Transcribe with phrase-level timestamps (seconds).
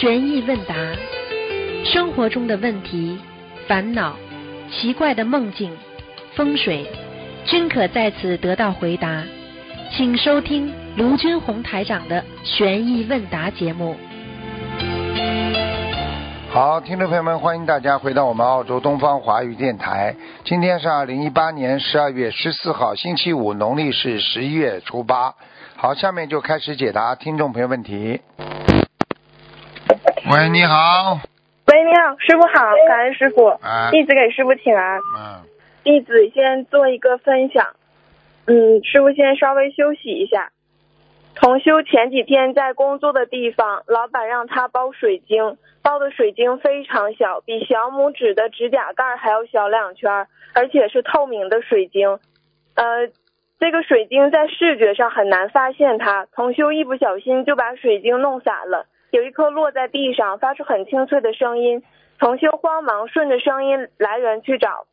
[0.00, 0.74] 悬疑问答，
[1.84, 3.20] 生活中的问题、
[3.68, 4.16] 烦恼、
[4.72, 5.70] 奇怪的梦境、
[6.34, 6.86] 风水，
[7.44, 9.22] 均可在此得到回答。
[9.92, 13.94] 请收听卢军红台长的悬疑问答节目。
[16.50, 20.16] 好，听众朋友们，欢迎大家回到我们澳洲东方华语电台。
[20.44, 25.34] 今天是二零一八年十二月十四号，星期五，农历是十一月初八。
[25.76, 28.18] 好，下面就开始解答听众朋友问题。
[30.30, 31.18] 喂，你好。
[31.66, 35.00] 喂，你好，师傅好，感恩师傅，啊，弟子给师傅请安。
[35.18, 35.42] 嗯，
[35.82, 37.74] 弟子先做一个分享，
[38.46, 40.52] 嗯，师傅先稍微休息一下。
[41.34, 52.20] 同修前几天在工作的地方，老板让他包水晶，包的水晶非常小，比小拇指的指甲盖还要小两圈，而且是透明的水晶。
[52.74, 53.08] 呃，
[53.58, 61.82] 这个水晶在视觉上很难发现它，同修一不小心就把水晶弄洒了，有一颗落在地上，发出很清脆的声音。
[62.18, 64.84] 同修慌忙顺着声音来源去找，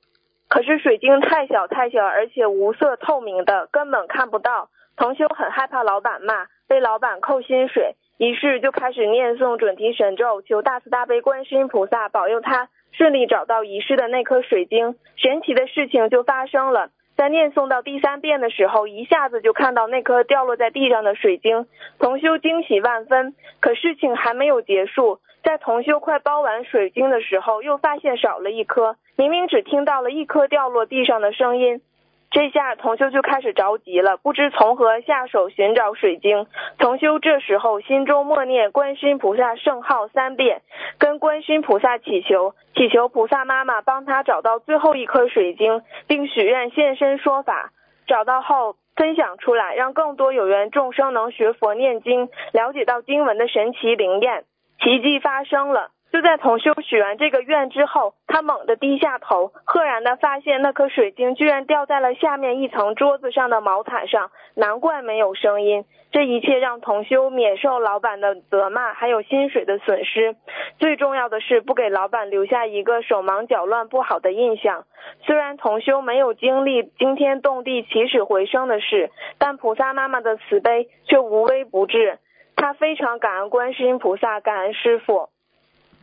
[0.47, 4.69] 可是水晶太小太小，而且无色透明的，根本看不到。
[4.95, 14.95] 同修很害怕老板骂，被老板扣薪水，于是就开始念诵准提神咒，求大慈大悲观世音菩萨保佑他顺利找到遗失的那颗水晶。
[15.17, 21.65] 神奇的事情就发生了，在念诵到第三遍的时候，一下子就看到那颗掉落在地上的水晶，
[21.99, 23.33] 同修惊喜万分。
[23.59, 31.81] 可事情还没有结束，在同修快包完水晶的时候，又发现少了一颗，明明只听到了一颗掉落地上的声音。
[32.29, 36.45] 这下同修就开始着急了，不知从何下手寻找水晶。
[36.77, 40.61] 同修这时候心中默念观世音菩萨圣号三遍，
[40.99, 47.71] 跟观世音菩萨祈求，祈求菩萨妈妈帮他找到最后一颗水晶，并许愿现身说法。
[48.07, 54.43] 找到后分享出来，让更多有缘众生能学佛念经，了解到经文的神奇灵验。
[54.79, 55.91] 奇迹发生了。
[56.11, 65.83] 就在同修许完这个愿之后，他猛地低下头，赫然的发现那颗水晶居然掉在了下面一层桌子上的毛毯上，难怪没有声音。
[66.09, 70.37] 这一切让同修免受老板的责骂，还有薪水的损失。
[70.79, 74.85] 最重要的是不给老板留下一个手忙脚乱不好的印象。
[75.23, 82.17] 虽然同修没有经历惊天动地、起死回生的事，但菩萨妈妈的慈悲却无微不至。
[82.55, 85.29] 他非常感恩观世音菩萨，感恩师傅。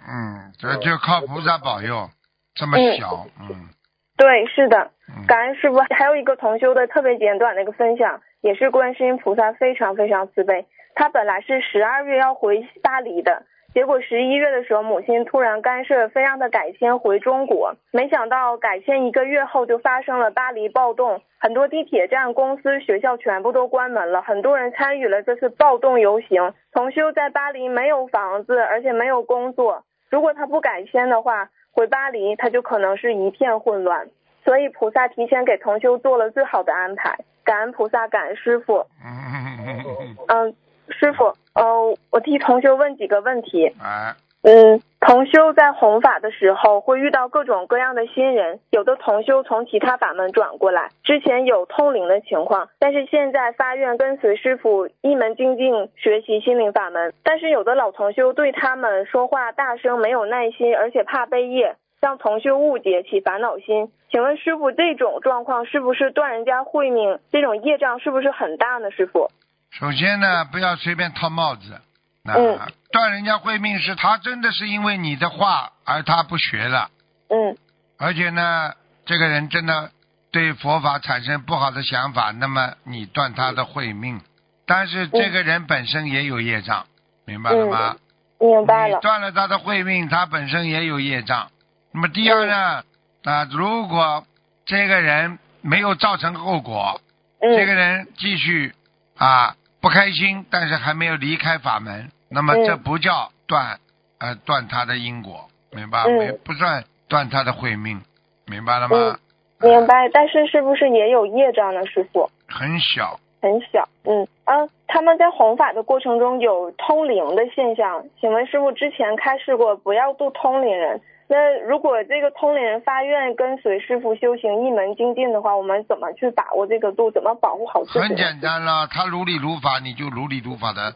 [0.06, 2.08] 嗯，这就靠菩萨保佑，
[2.54, 3.68] 这么小，嗯
[4.16, 5.80] 对，是的，嗯，感恩师傅。
[5.90, 10.66] 还有一个同修的特别简短的一个分享，也是观世音菩萨非常非常慈悲。
[10.94, 13.42] 他本来是十二月要回巴黎的，
[13.74, 17.74] 结果十一月的时候，母亲突然干涉，非让他改签回中国。
[17.90, 26.54] 没想到改签一个月后，就发生了巴黎暴动，很多地铁站、公司、学校全部都关门了，很多人参与了这次暴动游行。
[26.72, 29.82] 同修在巴黎没有房子，而且没有工作。
[30.14, 34.08] 如果他不改签的话，回巴黎他就可能是一片混乱。
[34.44, 38.86] 所以菩萨提前给同修做了最好的安排，感恩菩萨，感恩师傅。
[39.04, 40.54] 嗯，嗯，
[40.88, 43.74] 师傅，呃，我替同修问几个问题。
[43.82, 44.14] 哎，
[44.46, 63.90] 嗯，同修在弘法的时候会遇到各种各样的新人，有的同修从其他法门转过来，之前有通灵的情况，但是现在发愿跟随师傅一门精进学习心灵法门，但是有的老同修对他们说话大声，没有耐心，而且怕背业，让同修误解起烦恼心。
[64.10, 67.18] 请问师傅，这种状况是不是断人家慧命？
[67.32, 68.90] 这种业障是不是很大呢？
[68.90, 69.30] 师傅？
[69.70, 71.80] 首先呢，不要随便套帽子。
[72.24, 72.58] 那嗯
[72.90, 76.90] 断人家慧命是他真的是因为你的话而他不学了，
[77.28, 77.56] 嗯
[77.98, 78.72] 而且呢，
[79.04, 79.90] 这个人真的
[80.32, 84.20] 对佛法产生不好的想法，那么你断他的慧命。
[84.66, 86.86] 但是这个人本身也有业障，
[87.26, 87.96] 明白了吗？
[88.40, 88.96] 明白了。
[88.96, 91.50] 你断了他的慧命，他本身也有业障。
[91.92, 92.82] 那么第二呢，
[93.24, 94.26] 啊，如果
[94.64, 97.00] 这个人没有造成后果，
[97.40, 98.74] 嗯这个人继续
[99.16, 103.78] 啊不开心，但是还没有离开法门，那么嗯这不叫断
[104.18, 106.02] 呃断他的因果，明白？
[106.04, 108.02] 嗯没不算断他的慧命，
[108.46, 108.96] 明白了吗？
[108.98, 109.18] 嗯
[109.60, 111.86] 明白，但是是不是也有业障呢？
[111.86, 112.28] 师傅？
[112.48, 127.10] 很小，很小，嗯啊，他们在弘法的过程中有通灵的现象，请问师傅之前开示过不要度通灵人，那如果这个通灵人发愿跟随师傅修行一门精进的话，我们怎么去把握这个度？
[127.10, 128.00] 怎么保护好自己？
[128.00, 128.86] 很简单了。
[128.88, 130.92] 他如理如法，你就如理如法的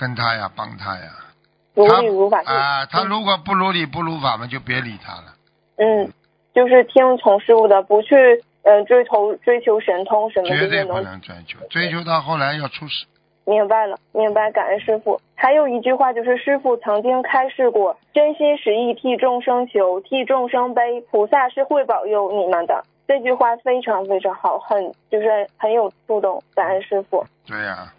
[0.00, 1.12] 跟他呀，帮他呀。
[1.74, 2.42] 如理如法。
[2.46, 5.34] 啊，他如果不如理不如法嘛，就别理他了。
[5.76, 6.10] 嗯，
[6.54, 8.16] 就是听从师傅的，不去
[8.62, 10.98] 呃追求追求神通什么绝对不。
[11.00, 13.04] 能追求，追求到后来要出事。
[13.44, 15.20] 明白了，明白，感恩师傅。
[15.34, 22.84] 还有一句话就是，师傅曾经开示过，真心实意替众生求，替众生悲，菩萨是会保佑你们的。
[23.08, 27.24] 这句话非常非常好，很就是很有触动，感恩师傅。
[27.46, 27.92] 对呀、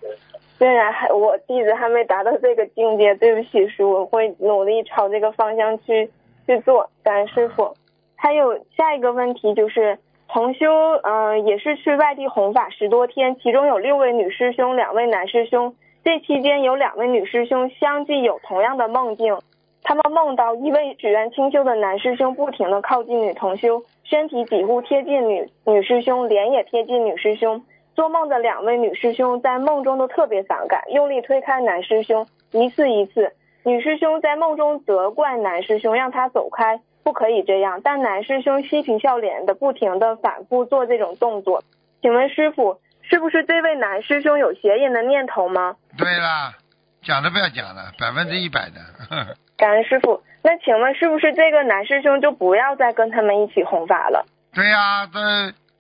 [0.62, 6.12] 虽然还我弟子还没达到这个境界，对不起师，我会努力朝这个方向去
[6.46, 7.74] 去做，感恩师傅。
[8.16, 9.98] 还有下一个问题就是，
[10.28, 10.72] 同修
[11.02, 15.74] 嗯、也是去外地弘法十多天，其中有六位女师兄，两位男师兄。
[16.04, 19.36] 这期间有两位女师兄相继有同样的梦境，
[19.82, 27.64] 他们梦到一位只愿清修的男师兄不停的靠近女同修，身体几乎贴近女女师兄，脸也贴近女师兄。
[28.02, 33.32] 做梦的两位女师兄在梦中都特别反感，用力推开男师兄，一次一次。
[33.64, 37.80] 女师兄在梦中责怪男师兄，让他走开，不可以这样。
[37.84, 41.64] 但男师兄嬉皮笑脸的，不停的反复做这种动作。
[42.02, 45.76] 请问师傅，是不是这位男师兄有邪淫的念头吗？
[45.96, 46.54] 对啦，
[47.04, 48.82] 讲都不要讲了，百分之一百的。
[49.12, 50.24] 呵 呵感恩师傅。
[50.42, 54.26] 那请问是不是这个男师兄就不要再跟他们一起弘法了？
[54.56, 55.20] 对呀、这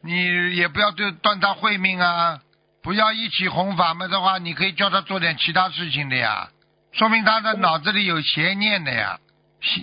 [0.03, 2.39] 你也不要对断他慧命啊，
[2.81, 6.49] 不要一起弘法嘛的话，你可以叫他做点其他事情的呀，
[6.91, 9.19] 说明他的脑子里有邪念的呀。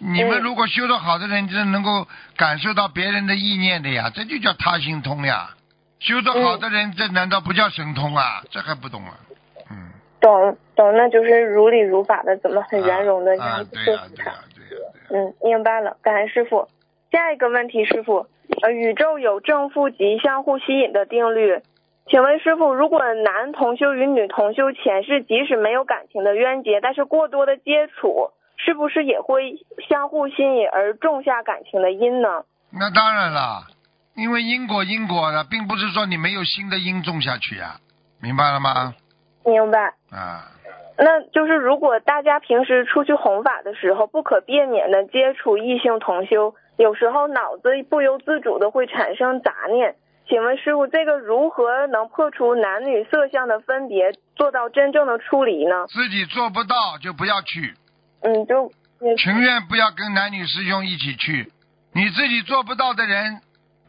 [0.02, 5.50] 你们嗯如果修得好的人，就能够感受到别人的意念的呀，这就叫他心通呀。
[6.00, 8.42] 修得好的人，这难道不叫神通啊？
[8.50, 9.14] 这还不懂啊？
[9.70, 14.32] 嗯，懂懂，那就是如理如法的，怎么很圆融的这啊样子对呀、说服他。
[15.10, 16.68] 嗯，明白了，感恩师傅。
[17.10, 18.26] 下一个问题，师傅，
[18.62, 21.60] 呃，宇宙有正负极相互吸引的定律，
[22.06, 29.58] 请问师傅，如果男同修与女同修前世即使没有感情的冤结，但是过多的接触，是不是也会
[29.88, 32.44] 相互吸引而种下感情的因呢？
[32.72, 33.62] 那当然了，
[34.16, 37.76] 因为因果因果的，并不是说你没有新的因种下去呀、
[38.20, 38.94] 明白了吗？
[39.44, 39.94] 明白。
[40.10, 40.50] 啊，
[40.98, 49.96] 那就是如果大家平时出去弘法的时候，不可避免的接触异性同修，有时候脑子不由自主的会产生杂念。
[50.28, 55.86] 请问师傅，这个如何能破除男女色相的分别，做到真正的出离呢？
[55.88, 57.74] 自己做不到就不要去，
[58.20, 58.70] 嗯，就
[59.16, 61.50] 情愿不要跟男女师兄一起去。
[61.94, 63.40] 你自己做不到的人，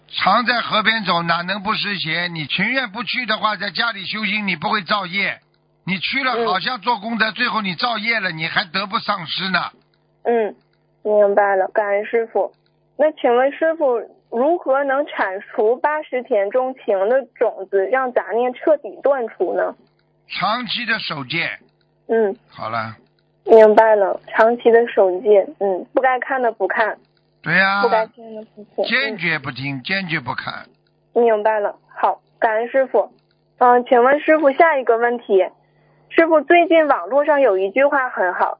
[0.07, 2.27] 常在河边走，哪能不湿鞋？
[2.27, 5.37] 你情愿不去的话，在家里修行，你不会造业。
[5.85, 9.59] 你去了，嗯好像做功德，最后你造业了，你还得不偿失呢。
[10.23, 10.55] 嗯，
[11.03, 12.53] 明白了，感恩师傅。
[13.01, 13.97] 那请问师傅，
[14.29, 19.73] 如何能铲除八十田中情的种子，让杂念彻底断除呢？
[20.27, 21.47] 长期的守戒，
[22.09, 22.97] 嗯，好了，
[23.45, 26.97] 明白了，长期的守戒，嗯，不该看的不看，
[27.41, 30.65] 对呀、不该听的不听，坚嗯决不听，坚决不看。
[31.13, 33.13] 明白了，好，感恩师傅。
[33.59, 35.47] 嗯，请问师傅下一个问题，
[36.09, 38.58] 师傅最近网络上有一句话很好，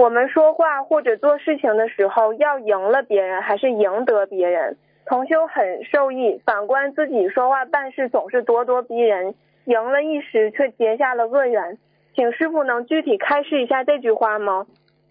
[0.00, 4.78] 我们说话或者做事情的时候要赢了别人还是赢得别人？
[5.04, 9.34] 同修很受益，反观自己说话办事总是咄咄逼人，
[9.66, 11.76] 赢了一时却结下了恶缘。
[12.14, 14.64] 请师傅能具体开示一下这句话吗？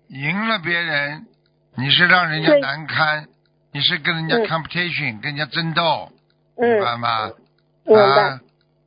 [0.08, 1.28] 赢了别人，
[1.78, 3.28] 你是让人家难堪，
[3.72, 6.10] 你是跟人家嗯 competition，、跟人家争斗，
[6.58, 7.32] 明嗯，白吗？
[7.86, 8.04] 明白。
[8.04, 8.40] 啊，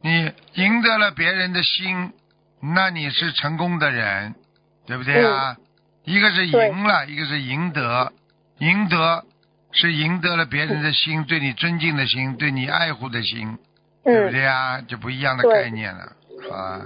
[0.02, 2.12] 你赢得了别人的心，
[2.60, 4.34] 那你是成功的人，
[4.84, 5.56] 对不对啊？
[6.04, 8.12] 一个是赢了，一个是赢得，
[8.58, 9.24] 赢得
[9.70, 13.58] 是赢得了别人的心，对你尊敬的心，对你爱护的心，
[14.02, 14.80] 对不嗯，对啊？
[14.80, 16.12] 就不一样的概念了，
[16.48, 16.82] 好啊。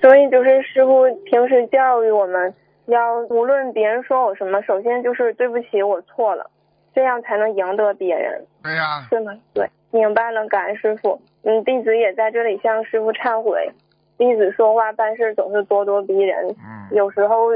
[0.00, 2.54] 所以就是师傅平时教育我们
[2.86, 6.50] 要无论别人说我什么，首先就是对不起，我错了，
[6.94, 9.32] 这样才能赢得别人，对呀、对吗？
[9.54, 11.20] 对，明白了，感恩师傅。
[11.44, 13.72] 嗯，弟子也在这里向师傅忏悔，
[14.18, 17.50] 弟子说话办事总是咄咄逼人，嗯，有时候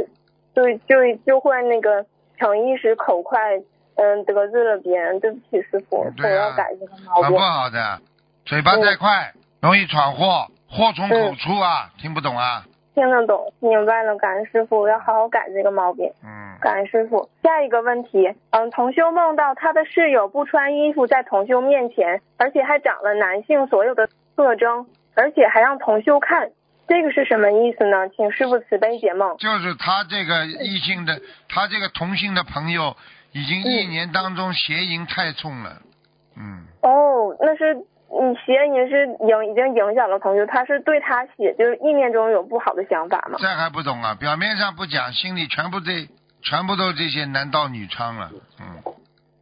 [0.54, 2.04] 就就就会那个
[2.38, 3.38] 逞一时口快，
[3.96, 7.38] 嗯，得罪了别人，对不起师傅，我要改这个毛病很不。
[7.38, 8.00] 好的，
[8.44, 12.64] 嘴巴太快，容易闯祸，祸从口出啊，听不懂啊？
[12.94, 16.12] 听得懂，明白了，感恩师傅，要好好改这个毛病。
[16.22, 17.30] 嗯，感恩师傅。
[17.42, 26.50] 下一个问题，嗯，同修梦到他的室友不穿衣服在同修面前，而且还长了男性所有的特征，而且还让同修看，
[26.88, 28.08] 这个是什么意思呢？
[28.14, 29.36] 请师傅慈悲解梦。
[29.38, 32.96] 就是他这个异性的，他这个同性的朋友，
[33.32, 35.80] 已经一嗯年当中邪淫太重了，
[36.36, 43.38] 嗯，哦，那是你邪淫是影已经影响了朋友，他是对他写就是意念中有不好的想法吗？
[43.40, 44.14] 这还不懂啊？
[44.14, 46.06] 表面上不讲，心里全部这
[46.42, 48.82] 全部都这些男盗女娼了，嗯，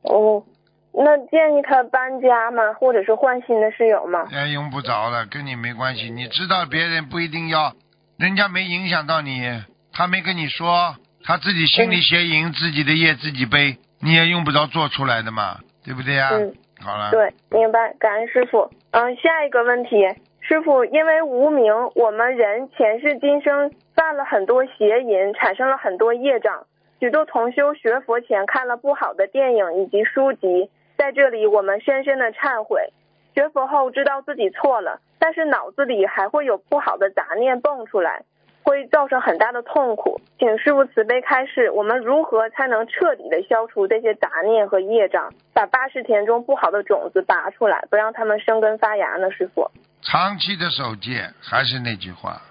[0.02, 0.44] 哦，
[0.92, 2.72] 那建议他搬家吗？
[2.74, 4.26] 或者是换新的室友吗？
[4.32, 6.10] 哎，用不着了，跟你没关系。
[6.10, 7.72] 你知道别人不一定要
[8.18, 16.30] 人家没影响到你，他没跟你说，他自己心里邪淫，自己的业自己背，你也用不着做出来的嘛，对不对呀？
[16.32, 17.10] 嗯，好了。
[17.12, 18.70] 对，明白，感恩师傅。
[18.90, 19.96] 嗯，下一个问题，
[20.40, 26.66] 师傅，因为无名，我们人前世今生犯了很多邪淫，产生了很多业障。
[26.98, 30.68] 许多同修学佛前看了不好的电影以及书籍，
[31.00, 32.92] 在这里我们深深的忏悔。
[33.32, 38.24] 学佛后知道自己错了，但是脑子里还会有不好的杂念蹦出来，
[38.62, 40.20] 会造成很大的痛苦。
[40.38, 49.30] 请师傅慈悲开示，我们如何才能彻底的消除这些杂念和业障，把八十田中不好的种子拔出来，不让它们生根发芽呢？
[49.30, 49.70] 师傅。
[50.02, 52.42] 长期的守戒，还是那句话，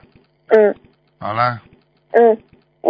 [0.48, 0.74] 嗯
[1.20, 1.60] 好了，
[2.14, 2.42] 嗯，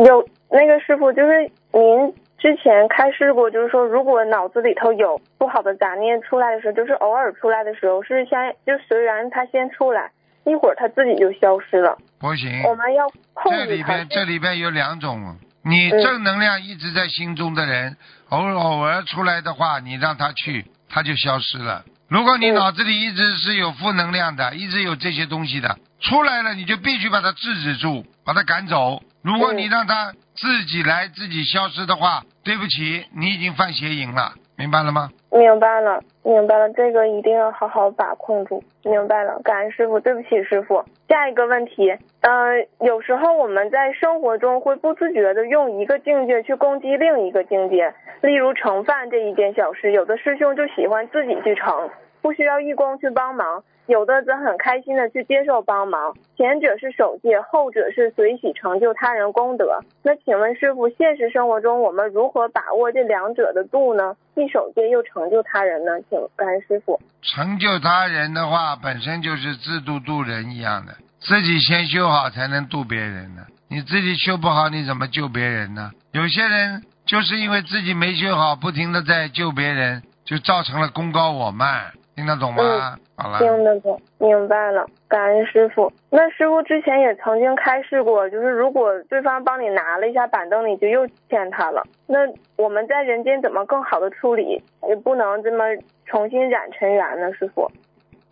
[0.06, 10.12] 有那个师傅，就是您之前开示过，就是说如果脑子里头有不好的杂念出来的时候，就是偶尔出来的时候，是先就随然它先出来，
[10.46, 11.98] 一会儿它自己就消失了。
[12.20, 12.64] 不行。
[12.64, 13.66] 我们要控制它。
[13.66, 17.98] 这里边这里边有两种，你嗯正能量一直在心中的人，
[18.30, 21.84] 偶尔偶尔出来的话，你让他去，他就消失了。
[22.08, 29.02] 如果你嗯脑子里一直是有负能量的，一直有这些东西的，出来了你就必须把它制止住，把它赶走。
[29.30, 35.10] 如果你嗯让他自己来自己消失的话，对不起，你已经犯邪淫了，明白了吗？
[35.32, 38.64] 明白了，明白了，这个一定要好好把控住。
[38.84, 40.84] 明白了，感恩师傅，对不起师傅。
[41.08, 53.64] 下一个问题，呃，有时候我们在生活中会不自觉的用一个境界去攻击另一个境界，例如盛饭这一件小事，有的师兄就喜欢自己去盛，不需要义工去帮忙。
[53.88, 59.80] 有的则很开心的去接受帮忙，前者是守戒，后者是随喜成就他人功德。
[60.04, 64.16] 那请问师傅，现实生活中我们如何把握这两者的度呢？
[64.36, 65.94] 既守戒又成就他人呢？
[66.08, 67.00] 请感恩师傅。
[67.24, 73.42] 成就他人的话，本身就是自度度人一样的，自己先修好才能度别人呢。
[73.70, 75.90] 你自己修不好，你怎么救别人呢？
[76.12, 82.98] 有些人就是因为自己没修好，不停的在救别人，就造成了功高我慢，听得懂吗？
[83.16, 85.90] 好了，听得懂，明白了，感恩师傅。
[86.10, 91.82] 那师傅之前也曾经开示过，就是如果对方帮你拿了一下板凳，你就又欠他了。
[92.08, 92.20] 那
[92.58, 94.62] 我们在人间怎么更好的处理？
[94.90, 95.64] 也不能这么
[96.06, 97.72] 重新染尘缘呢，师傅。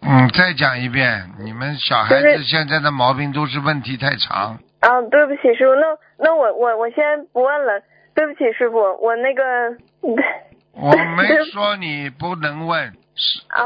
[0.02, 4.60] 嗯，再讲一遍，你们小孩子现在的毛病都是问题太长。
[4.82, 7.82] 啊，对不起，师傅，那那我我我先不问了，
[8.14, 9.44] 对不起，师傅，我那个，
[10.74, 12.94] 我没 说你不能问，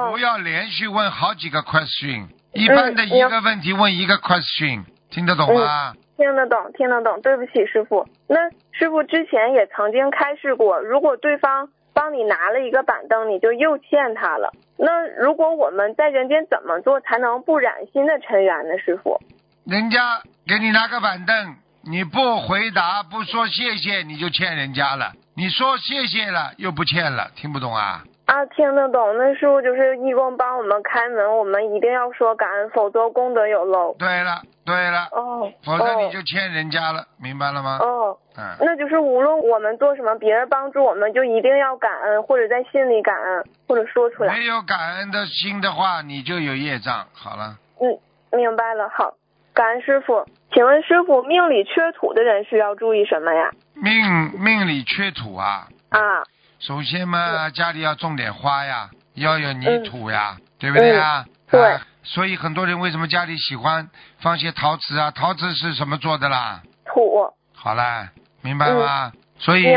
[0.10, 5.94] 不要连续问好几个 question，一般的嗯一个问题问一个 question，听得懂吗？
[6.18, 8.08] 听得懂，听得懂，对不起，师傅。
[8.28, 8.38] 那
[8.72, 14.52] 师傅之前也曾经开示过，如果对方帮你拿了一个板凳，你就又欠他了。
[14.78, 18.78] 那如果我们在人间怎么做才能不染心的尘缘呢？
[18.78, 19.20] 师傅？
[19.66, 25.14] 人家给你拿个板凳，你不回答不说谢谢，你就欠人家了。
[25.36, 28.04] 你说谢谢了又不欠了，听不懂啊？
[28.32, 29.18] 啊，听得懂。
[29.18, 33.94] 那师傅就是义工帮我们开门，我们一定要说感恩，否则功德有漏。
[34.00, 37.80] 对了对了，哦，否则你哦就欠人家了，明白了吗？
[37.82, 44.34] 哦，嗯，那就是无论我们做什么，别人帮助我们，就一定要感恩，或者在心里感恩，或者说出来。
[44.34, 47.08] 没有感恩的心的话，你就有业障。
[47.14, 48.00] 好了，嗯，
[48.32, 48.88] 明白了。
[48.88, 49.16] 好，
[49.54, 50.24] 感恩师傅。
[50.54, 53.52] 请问师傅，命里缺土的人需要注意什么呀？
[53.74, 53.94] 命
[54.40, 56.24] 命里缺土啊，啊，
[56.62, 61.26] 首先嘛，家里要种点花呀，要有泥土呀，对不对呀？
[61.28, 63.90] 嗯对啊所以很多人为什么家里喜欢
[64.20, 65.12] 放些陶瓷啊？
[65.12, 66.62] 陶瓷是什么做的啦？
[66.86, 67.32] 土。
[67.54, 68.10] 好了，
[68.42, 69.12] 明白吗？
[69.38, 69.68] 所以。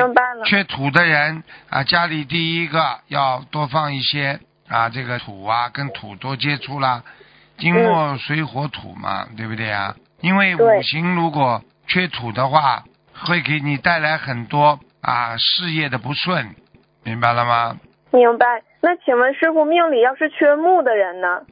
[0.47, 7.03] 缺土的人啊，家里第一个要多放一些啊，这个土啊，跟土多接触啦，
[7.59, 9.95] 金木水火土嘛，对不对啊？
[10.21, 12.85] 因为五行如果缺土的话，
[13.27, 16.55] 会给你带来很多啊事业的不顺，
[17.05, 17.77] 明白了吗？
[18.11, 18.63] 明白。
[18.81, 21.43] 那请问师傅，命里要是缺木的人呢？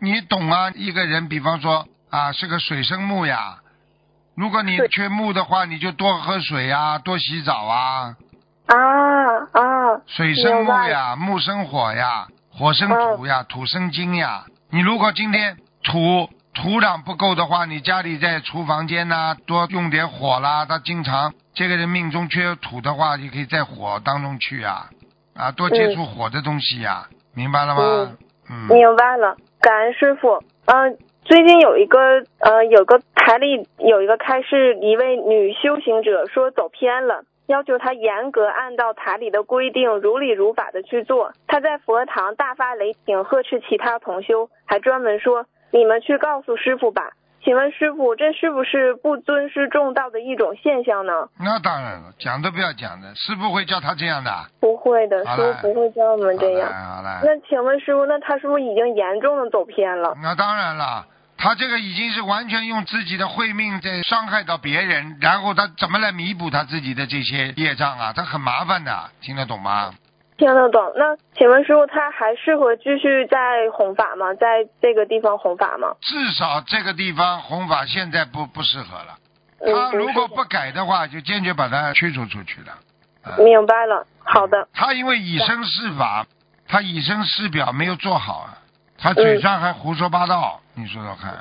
[0.00, 0.70] 你懂啊？
[0.74, 3.58] 一个人，比方说啊，是个水生木呀。
[4.34, 8.16] 如果你缺木的话，你就多喝水呀，多洗澡啊。
[8.66, 8.76] 啊
[9.52, 14.44] 啊，水生木呀，木生火呀，火生土呀，土生金呀。
[14.70, 20.66] 你如果今天土土壤不够的话，你家里在厨房间呐、多用点火啦。
[20.66, 24.90] 他经常这个人命中缺土的话，你可以在火当中去啊，
[25.34, 28.16] 啊，多接触火的东西呀，明白了吗？
[28.50, 29.36] 嗯，明白了。
[29.60, 30.42] 感恩师傅。
[30.66, 31.98] 嗯、最近有一个
[32.38, 37.22] 呃，有个台里有一个开示，一位女修行者说走偏了。
[37.46, 41.32] 要求他严格按照台里的规定，如理如法的去做。
[41.48, 47.02] 他在佛堂大发雷霆，呵斥其他同修，还专门说：“你们去告诉师傅吧，
[47.44, 51.12] 请问师傅，这是不是不尊师重道的一种现象呢？
[51.38, 54.30] 那当然了，讲都不要讲的，师傅会教他这样的。
[54.60, 56.68] 不会的，师傅不会教我们这样。
[56.72, 60.16] 好了好了，那请问师傅，那他是不是已经严重的走偏了？
[60.22, 61.06] 那当然了。
[61.42, 68.12] 他这个已经是完全用自己的慧命在伤害到别人，然后他怎么来弥补他自己的这些业障啊？
[68.14, 69.90] 他很麻烦的，听得懂吗？
[70.40, 70.92] 听得懂。
[70.96, 74.32] 那请问师傅，他还适合继续在弘法吗？
[74.32, 75.94] 在这个地方弘法吗？
[76.00, 79.18] 至少这个地方弘法现在不不适合了。
[79.60, 82.72] 他如果不改的话，就坚决把他驱逐出去的。
[83.22, 84.06] 啊明白了。
[84.24, 86.24] 好的，他因为以身试法，
[86.66, 88.56] 他以身试表没有做好啊，
[88.96, 91.34] 他嘴上还胡说八道，你说说看，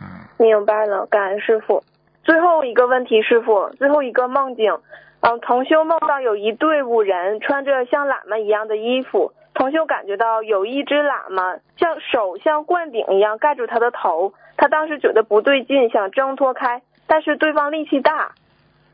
[0.00, 0.06] 嗯，
[0.38, 1.84] 明白了，感恩师傅。
[2.24, 4.72] 最后一个问题，师傅，最后一个梦境，
[5.20, 18.32] 嗯，同修梦到有一队伍人穿着像喇嘛一样的衣服，同修感觉到有一只喇嘛像手像灌顶一样盖住他的头，他当时觉得不对劲，想挣脱开，但是对方力气大，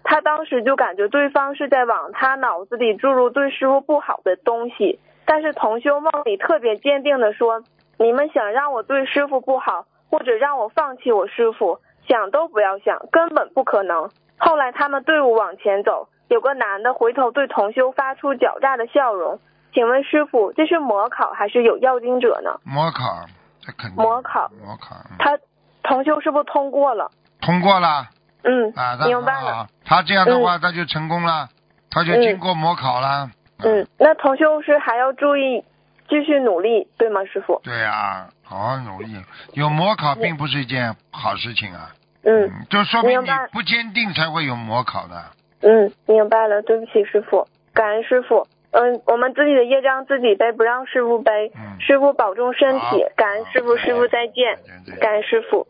[0.03, 7.63] 他当时就感觉对方是在往他脑子里注入对师傅不好的东西，但是同修梦里特别坚定的说，
[7.99, 14.09] 你们想让我对师傅不好，或者让我放弃我师傅，想都不要想，根本不可能。
[14.39, 19.41] 后来他们队伍往前走，有个男的回头对同修发出狡诈的笑容。
[19.73, 22.61] 请问师傅，这是模考还是有要经者呢？
[22.65, 23.27] 模考，
[23.61, 25.37] 这肯定模考模考，嗯他
[25.83, 27.11] 同修是不是通过了？
[27.41, 28.07] 通过了
[28.45, 29.67] 嗯，啊，他明白了。
[29.85, 31.49] 他这样的话他就成功了，
[31.91, 33.31] 他就经过模考了，
[33.65, 35.65] 嗯，那同修是还要注意，
[36.09, 37.61] 继续努力，对吗，师傅？
[37.65, 39.21] 对啊，好好努力，
[39.55, 41.91] 有模考并不是一件好事情啊，
[42.23, 45.25] 嗯就说明你不坚定才会有模考的，
[45.65, 48.47] 嗯，明白了，对不起，师傅，感恩师傅。
[48.71, 51.51] 嗯，我们自己的业障自己背，不让师傅背。
[51.55, 51.81] 嗯。
[51.81, 54.59] 师傅保重身体，感恩师傅，师傅再见
[55.01, 55.67] 感恩师傅。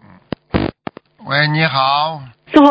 [1.27, 2.65] 喂，你好，师傅，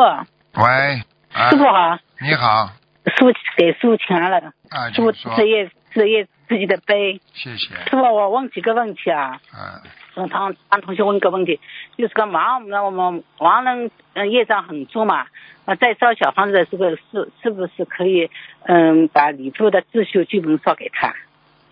[0.61, 1.49] 喂，啊。
[1.49, 2.67] 师傅好，你好，
[3.05, 5.35] 师傅给师傅请安了，啊，师傅请说。
[5.35, 7.21] 职业职业自己的背。
[7.33, 9.81] 谢谢，师傅，我问几个问题啊，啊，
[10.15, 11.59] 让唐让同学问个问题，
[11.97, 15.27] 就是个亡那我们亡人嗯业障很重嘛，
[15.65, 18.29] 那在烧小房子的时候是是不是可以
[18.63, 21.13] 嗯把礼佛的自修经文烧给他？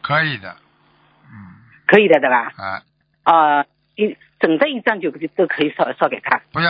[0.02, 0.56] 可以的，
[1.26, 1.34] 嗯，
[1.88, 2.52] 可以的对吧？
[2.58, 2.82] 啊，
[3.24, 6.42] 啊、一整的一张就就都可以烧烧给他。
[6.52, 6.68] 不要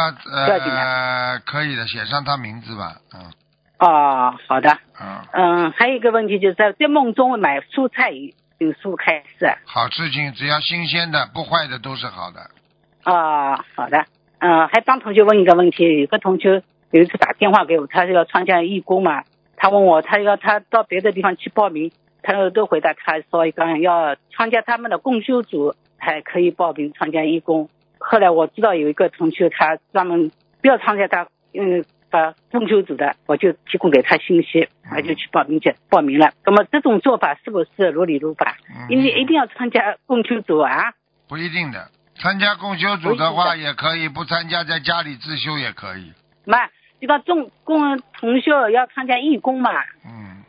[0.48, 3.32] 要紧呃，可以的，写上他名字吧，嗯
[3.80, 4.78] 哦，好的。
[5.00, 9.52] 嗯，嗯，还有一个问题就是在在梦中买蔬菜有蔬开始。
[9.66, 12.52] 好事情，只要新鲜的，不坏的都是好的。
[13.04, 14.06] 啊，好的。
[14.40, 19.24] 嗯，还帮同学问一个问题，有个同学有一次打电话给我，他是要参加义工嘛，
[19.56, 21.92] 他问我他要他到别的地方去报名，
[22.24, 27.70] 他都回答他说刚要参加他们的共修组才可以报名参加义工。
[28.00, 36.32] 后来我知道有一个同学他专门不要参加他嗯把共修组的，我就提供给他信息，他就去报名去报名了。
[36.44, 38.58] 那么这种做法是不是如理如法？
[38.70, 40.94] 嗯，因为一定要参加共修组啊。
[41.30, 46.14] 不一定的，参加共修组的话也可以，不参加在家里自修也可以。
[46.46, 46.58] 嘛，
[47.00, 49.72] 这个众共同学要参加义工嘛，
[50.06, 50.44] 嗯，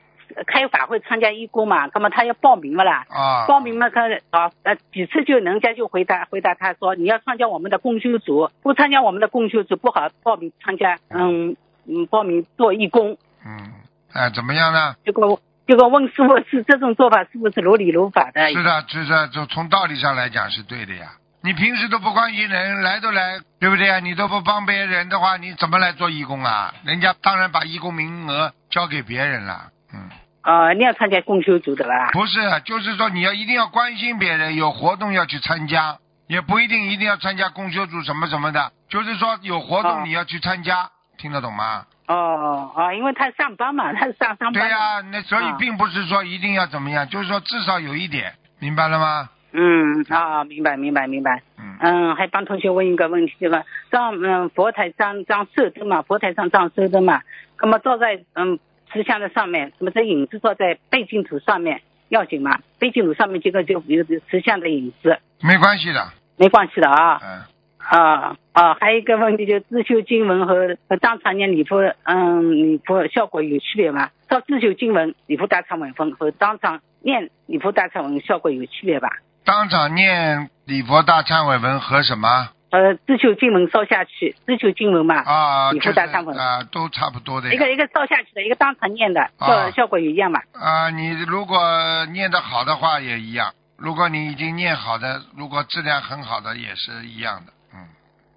[0.47, 13.73] 开法会参加义工嘛，那么他要报名嘛啦，啊，报名嘛，他啊呃几次就人家就回答回答他说你要参加我们的共修组，不参加我们的共修组不好报名参加，嗯嗯报名做义工，嗯，
[14.13, 14.95] 哎，怎么样呢？
[15.05, 18.49] 结果结果问师傅是这种做法是不是如理如法的？
[18.51, 21.13] 是的，是的，就从道理上来讲是对的呀。
[21.45, 23.99] 你平时都不关心人，来都来，对不对啊？
[23.99, 26.73] 你都不帮别人的话，你怎么来做义工啊？
[26.85, 29.67] 人家当然把义工名额交给别人了。
[29.93, 30.09] 嗯，
[30.43, 32.11] 啊，你要参加共修组的吧？
[32.13, 41.87] 不是，就是说你要一定要关心别人，有活动要去参加，也不一定一定要参加共修组什么什么的，就是说有活哦动你要去参加，听得懂吗？
[42.07, 44.53] 哦哦，因为他上班嘛，他是上上班。
[44.53, 49.29] 对呀、那所以啊并不是说一定要怎么样，就是说至少有一点，明白了吗？
[49.53, 51.43] 嗯啊，明白明白明白。
[51.59, 53.65] 嗯，嗯，还帮同学问一个问题，对吧？
[53.91, 57.23] 上嗯佛台上装射灯嘛，佛台上装射灯嘛，
[57.61, 58.59] 那么照在嗯
[58.93, 62.61] 石像的上面，那么这影子照在背镜图上面要紧嘛？
[62.79, 67.43] 背镜图上面这个就有石像的影子，没关系的，没关系的啊嗯。
[67.85, 74.11] 啊啊，还有一个问题就是自修经文和和当场念礼佛，嗯，礼佛效果有区别吗？
[74.29, 79.19] 照自修经文礼佛大忏悔风和当场念礼佛大忏悔文效果有区别吧？
[79.45, 85.73] 当场念礼佛大忏悔文和什么呃，自求经文烧下去，自求经文嘛，啊？
[85.73, 87.53] 礼佛大忏悔啊，都差不多的。
[87.53, 90.41] 一个一个烧下去的，一个当场念的，效、啊效果也一样嘛。
[90.55, 97.62] 啊，你如果念得好的话也一样，如果你已经念好的，如果质量很好的也是一样的，嗯。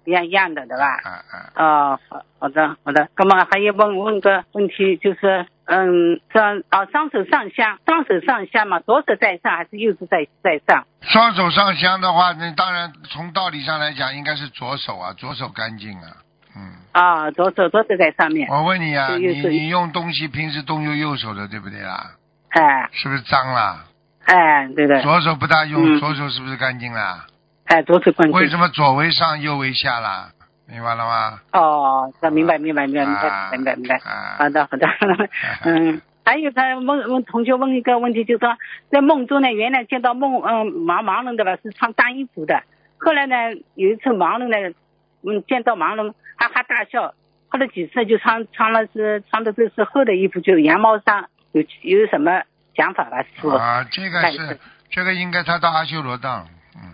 [0.06, 0.86] 一样一样的，对吧？
[1.04, 3.08] 啊啊，哦，好好的好的。
[3.16, 6.40] 那么还要问问个问题，就是嗯，这
[6.70, 10.86] 啊双手上香，双手上香嘛，左手在上还是右手在在上？
[11.02, 16.16] 双手上香的话，那当然从道理上来讲，应该是左手啊，左手干净啊。
[16.56, 18.48] 嗯，啊，左手左手在上面。
[18.48, 22.12] 我问你啊，你你用东西平时都用右手的，对不对啊？
[22.48, 23.84] 哎是不是脏了？
[24.24, 25.02] 哎，对的。
[25.02, 27.26] 左手不大用，嗯左手是不是干净啦？
[27.66, 28.40] 哎，左手关键。
[28.40, 30.30] 为什么左为上，右为下啦？
[30.68, 31.40] 明白了吗？
[31.52, 33.96] 哦，那明白明白明白明啊白明白明白。
[33.96, 34.88] 啊好的好的，
[35.62, 36.00] 嗯。
[36.24, 38.58] 还有他问问同学问一个问题，就是说
[38.90, 42.64] 在梦中呢，原来见到梦嗯盲盲人的吧是穿单衣服的，
[42.98, 43.36] 后来呢
[43.76, 44.74] 有一次盲人呢
[45.22, 47.14] 嗯见到盲人哈哈大笑，
[47.48, 52.42] 后来几次就穿穿了是穿的都是厚的衣服，就是羊毛衫，有有什么
[52.74, 53.50] 想法吧师傅？
[53.50, 54.58] 啊，这个是
[54.90, 56.90] 这个应该他到阿修罗道，嗯，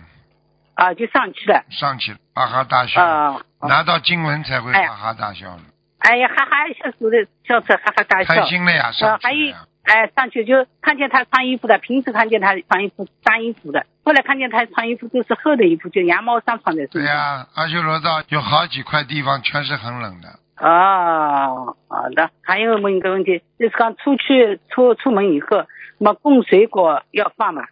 [0.75, 3.41] 啊就上去了上去了，哈哈大笑，啊。
[3.61, 5.61] 拿到经文才会哈哈大笑的，
[5.99, 8.35] 哎呀，哈哈笑死的，笑出哈哈大笑。
[8.35, 9.65] 开心了呀，上呃，还有去了呀。
[9.83, 17.01] 哎，上去就看见他穿衣服的，平时看见他穿衣服单衣服的，后来看见他穿衣服都是厚的衣服，就羊毛衫穿在身上。
[17.01, 22.31] 对呀、阿修罗道有好几块地方全是很冷的，哦，好的。
[22.41, 25.65] 还有问一个问题，就是刚出去出出门以后，
[25.97, 27.63] 那么供水果要放嘛？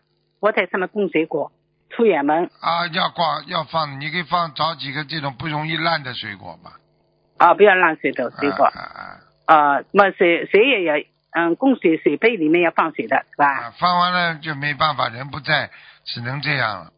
[0.42, 1.52] 佛台上面供水果，
[1.96, 6.72] 出远门啊，要挂要放，你可以放找几个这种不容易烂的水果吧。
[7.38, 9.84] 啊，不要烂水的水果啊啊啊。
[9.92, 10.96] 那么水水也要，
[11.32, 13.46] 嗯，供水水杯里面要放水的是吧？
[13.46, 13.74] 啊！
[13.80, 15.70] 放完了就没办法，人不在，
[16.06, 16.92] 只能这样了。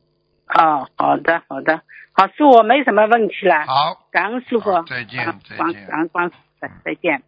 [0.53, 3.65] 哦，好的好的，好，师傅没什么问题了。
[3.65, 7.23] 好，感恩师傅，再见再见感恩观世再再见。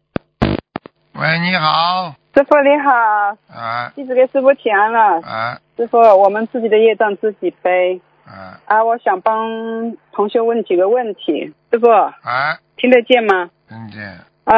[1.14, 5.22] 喂，你好，师傅你好，啊弟子给师傅请安了。
[5.22, 8.84] 啊师傅，我们自己的业障自己背啊啊！
[8.84, 12.60] 我想帮同学问几个问题，师傅啊！
[12.78, 13.50] 听得见吗？
[13.68, 14.02] 听见？
[14.46, 14.56] 啊，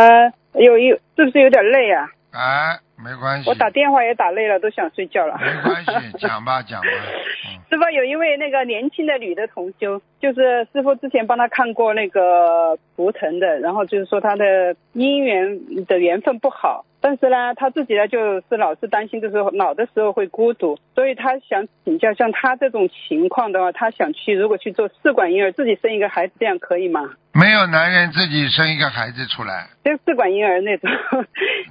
[0.54, 2.10] 有一是不是有点累啊？
[2.32, 5.38] 啊，没关系，我打电话也打累了，都想睡觉了。
[5.40, 6.88] 没关系， 讲吧讲吧。
[6.88, 27.02] 嗯，师傅有一位那个年轻的女的同修，就是师傅之前帮她看过那个图腾的，然后就是说她的姻缘的缘分不好，但是呢，她自己呢就是老是担心，就是老的时候会孤独，所以她想请教，像她这种情况的话，她想去如果去做试管婴儿，自己生一个孩子，这样可以吗？
[27.34, 30.90] 没有男人自己生一个孩子出来， 就试管婴儿那种，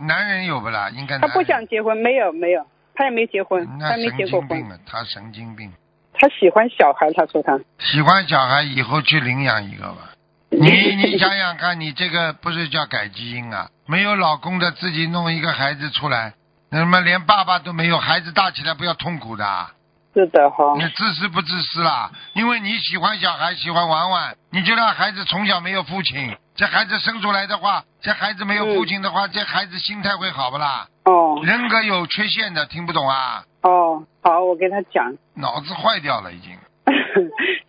[0.06, 0.90] 男人有不啦？
[0.94, 5.72] 应该她不想结婚，没有没有，他也没结婚，他没神结过婚经病，了，他神经病，
[6.14, 7.58] 他喜欢小孩，他说他。
[7.78, 10.12] 喜欢小孩以后去领养一个吧。
[10.50, 10.60] 你
[10.94, 13.68] 你想想看，你这个不是叫改基因啊？
[13.86, 16.32] 没有老公的自己弄一个孩子出来，
[16.70, 19.72] 那么连爸爸都没有，孩子大起来不要痛苦的啊。
[20.14, 22.10] 是的哈、你自私不自私啦？
[22.32, 30.86] 因为你喜欢小孩，喜欢玩玩，你就让孩子从小没有父亲，这孩子生出来的话，这孩子没有父亲的话，这孩子心态会好不啦？
[31.04, 33.44] 哦人格有缺陷的，听不懂啊？
[33.62, 36.56] 哦，好，我跟他讲，脑子坏掉了已经。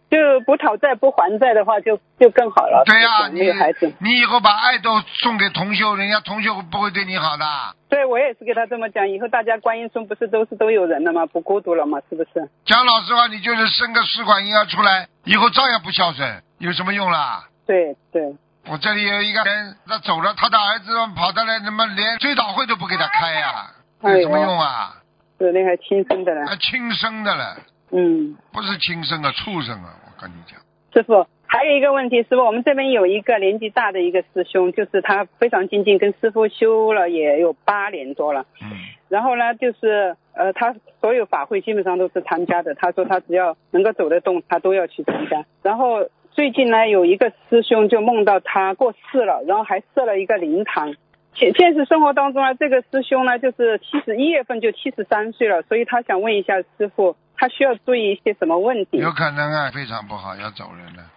[0.09, 2.83] 就不讨债不还债的话就，就更好了。
[2.85, 3.93] 对呀、没有孩子。
[3.99, 7.45] 你你以后把爱都送给同修，人家同修不会对你好的。
[7.89, 11.25] 对，我也是给他这么讲，以后大家观音村不是都是都有人了吗？
[11.25, 11.99] 不孤独了吗？
[12.09, 12.49] 是不是？
[12.65, 17.43] 讲老实话，你就是生个试管婴儿出来，以后照样不孝顺，有什么用啦？
[17.65, 18.33] 对对，
[18.69, 23.71] 我这里有一个人，他走了，他的儿子跑到来，怎么连追悼会都不给他开呀、
[24.03, 24.93] 有什么用啊？
[25.39, 26.57] 是那还亲生的啊，了。
[26.57, 27.57] 亲生的了，
[27.91, 29.93] 嗯，不是亲生的，畜生啊！
[30.05, 30.59] 我跟你讲，
[30.93, 38.45] 师傅，还有一个问题，师傅，我们这边有一个年纪大的一个师兄，就是他非常精进，跟师傅修了也有八年多了。
[38.61, 38.71] 嗯，
[39.07, 42.73] 然后呢，就是呃，他所有法会基本上都是参加的。
[42.75, 45.45] 他说他只要能够走得动，他都要去参加。
[45.61, 46.01] 然后
[46.37, 50.93] 最近呢，有一个师兄就梦到他过世了，然后还设了一个灵堂。
[51.33, 58.99] 现现实生活当中呢，这个师兄呢，就是七十一月份就七十三岁了，所以他想问一下师傅，他需要注意一些什么问题？
[58.99, 61.09] 有可能啊，非常不好，要走人了，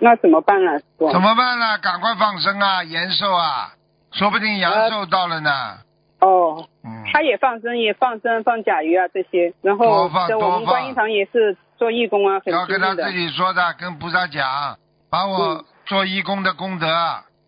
[0.00, 0.72] 那怎么办呢？
[0.98, 1.78] 怎么办呢？
[1.78, 3.74] 赶快放生啊，延寿啊，
[4.10, 5.50] 说不定阳寿到了呢。
[6.18, 13.12] 哦，嗯，他也放生，也放生放甲鱼啊这些，然后在我们观音堂也是做义工啊，很要跟他自。
[13.12, 14.76] 己说的，跟菩萨讲，
[15.10, 16.86] 把我嗯做义工的功德，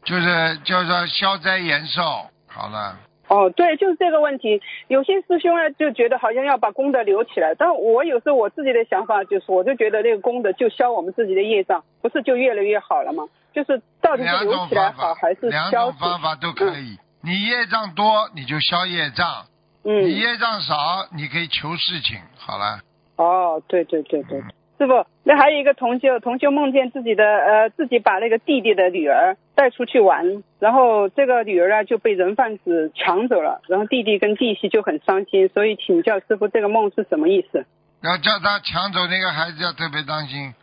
[0.04, 2.00] 就是叫做消灾延寿。
[2.46, 2.96] 好了，
[3.28, 4.60] 哦，对，就是这个问题。
[4.88, 13.24] 有些师兄呢就觉得好像要把功德留起来，但我有时候我自己的想法就是，我就觉得那个功德就消我们自己的业障，不是就越来越好了吗？
[13.52, 15.90] 就是到底是留起来好还是两消两？
[15.90, 16.98] 种方法都可以。
[17.22, 19.44] 你业障多，你就消业障；
[19.82, 22.18] 你嗯，业障少，你可以求事情。
[22.38, 22.80] 好了，
[23.20, 24.44] 哦，对对对对嗯，
[24.78, 37.66] 师傅，那还有一个同修，同修梦见自己的呃自己把那个弟弟的女儿带出去玩，然后这个女儿啊就被人贩子抢走了，然后弟弟跟弟媳就很伤心，所以请教师傅这个梦是什么意思？
[38.02, 40.54] 要叫他抢走那个孩子，要特别当心，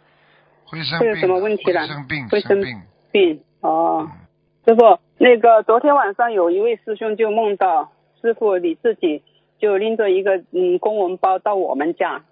[0.65, 1.00] 会生。
[1.00, 2.82] 会有什么问题了会生病，会生生病。
[3.12, 4.10] 病哦嗯，
[4.65, 9.22] 师傅，那个昨天晚上有一位师兄就梦到师傅你自己
[9.60, 12.24] 就拎着一个嗯公文包到我们家，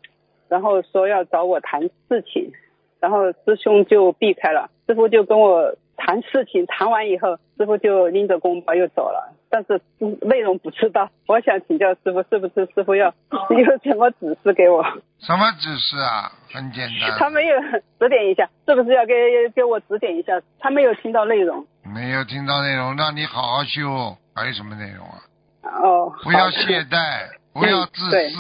[0.50, 2.52] 然后说要找我谈事情，
[3.00, 13.08] 然后师兄就避开了，师傅就跟我谈事情，谈完以后，师傅就拎着公文包又走了，但是嗯内容不知道，我想请教师傅，是不是师傅要
[13.50, 14.84] 有什么指示给我？
[15.20, 16.32] 什么指示啊？
[16.54, 17.18] 很简单。
[17.18, 17.60] 他没有
[18.00, 19.14] 指点一下，是不是要给
[19.56, 20.42] 给我指点一下？
[20.60, 21.66] 他没有听到内容。
[21.84, 24.16] 没有听到内容，让你好好修。
[24.36, 25.18] 还有什么内容啊？
[25.82, 28.38] 哦，不要懈怠，不要自对私。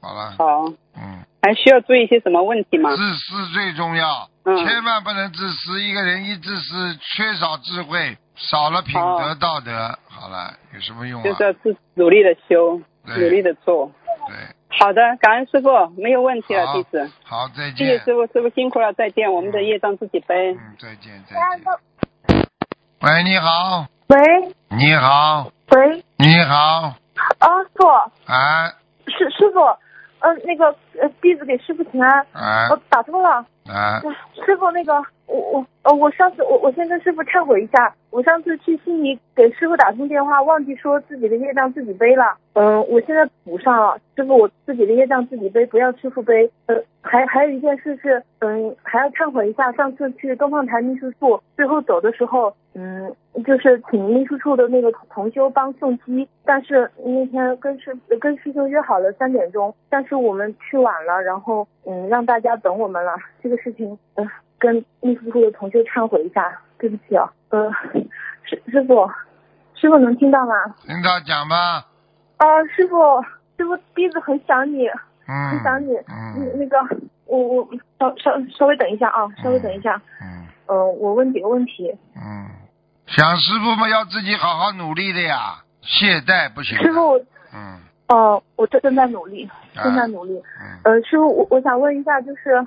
[0.00, 0.64] 好了，好，
[0.96, 2.90] 嗯，还需要注意些什么问题吗？
[2.94, 5.82] 自私最重要，嗯千万不能自私。
[5.82, 11.24] 一个人一自私，缺少智慧，少了品德道德，好了，有什么用啊？
[11.24, 13.90] 就是要自努力的修，对努力的做。
[14.28, 14.36] 对，
[14.68, 17.10] 好的，感恩师傅，没有问题了，弟子。
[17.24, 18.04] 好，再见谢谢。
[18.04, 19.32] 师傅，师傅辛苦了，再见。
[19.32, 20.52] 我们的业障自己背。
[20.52, 22.44] 嗯，再见，再见。
[23.00, 24.18] 喂，你好，喂
[24.76, 26.94] 你好，喂，你好，
[27.38, 27.86] 啊，师傅，
[28.26, 28.68] 啊。
[29.06, 29.60] 师师傅，
[30.20, 30.66] 嗯、那个
[31.00, 32.68] 呃，弟子给师傅请安，啊。
[32.70, 33.44] 我打通了。
[33.66, 34.00] 啊，
[34.44, 42.36] 师傅，那个我我呃，我上次我我先跟师傅忏悔一下，我上次去悉尼给师傅打通电话，忘记说自己的业障自己背了。
[42.54, 46.50] 嗯，我现在补上了，师傅，我自己的业障自己背，不要师傅背。
[46.66, 53.10] 呃，还还有一件事是，嗯，还要忏悔一下，上次去东方台秘书处，最后走的时候，嗯，
[53.46, 64.28] 就是请秘书处的那个同修帮送机，但是那天跟师跟师兄约好了三点钟，但是我们去晚了，然后嗯让大家等我们了，这个事情呃
[64.60, 67.68] 跟秘书处的同修忏悔一下，对不起啊，呃
[68.44, 69.10] 师师傅，
[69.74, 70.54] 师傅能听到吗？
[70.86, 71.86] 听到讲吧，
[72.36, 72.46] 啊，
[72.76, 72.96] 师傅，
[73.56, 74.86] 师傅弟子很想你，
[75.26, 76.76] 嗯，很想你，嗯嗯，那个
[77.26, 77.68] 我我
[77.98, 82.46] 稍稍稍微等一下啊，稍微等一下，嗯呃，我问几个问题，嗯，
[83.06, 86.76] 想师傅们要自己好好努力的呀，懈怠不行。
[86.78, 87.16] 师傅，
[87.54, 90.32] 嗯哦、我正正在努力，啊正在努力。
[90.60, 92.66] 嗯呃，师傅，我我想问一下，就是，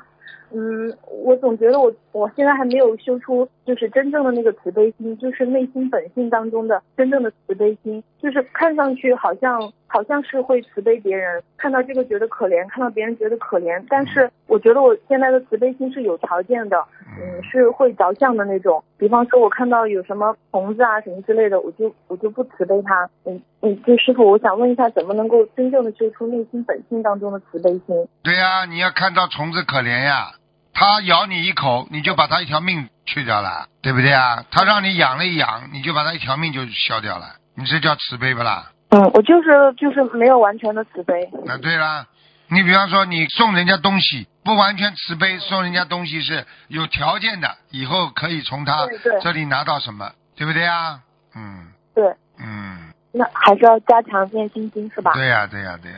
[0.55, 16.77] 嗯，我总觉得我我现在还没有修出就是真正的那个慈悲心，就是内心本性当中的真正的慈悲心，就是看上去好像好像是会慈悲别人，看到这个觉得可怜，看到别人觉得可怜，但是我觉得我现在的慈悲心是有条件的，
[17.19, 18.83] 嗯，是会着相的那种。
[18.97, 23.09] 比方说，我看到有什么虫子啊什么之类的，我就我就不慈悲他。
[23.25, 28.07] 嗯嗯，就师傅，我想问一下，怎么能够真正的修出内心本性当中的慈悲心？
[28.21, 30.35] 对呀、你要看到虫子可怜呀，
[30.73, 34.43] 它咬你一口，你就把它一条命去掉了，对不对啊？
[34.51, 38.71] 它让你养了一养，你就把它一条命就消掉了，你这叫慈悲不啦？
[38.89, 41.29] 嗯，我就是就是没有完全的慈悲。
[41.45, 42.05] 那对啦，
[42.47, 48.87] 你比方说你送人家东西，不完全慈悲，送人家东西是有条件的，以后可以从他
[49.21, 50.99] 这里拿到什么，对不对啊？
[51.35, 52.03] 嗯对，
[52.39, 55.13] 嗯，那还是要加强念心经是吧？
[55.13, 55.97] 对呀、对呀、对呀、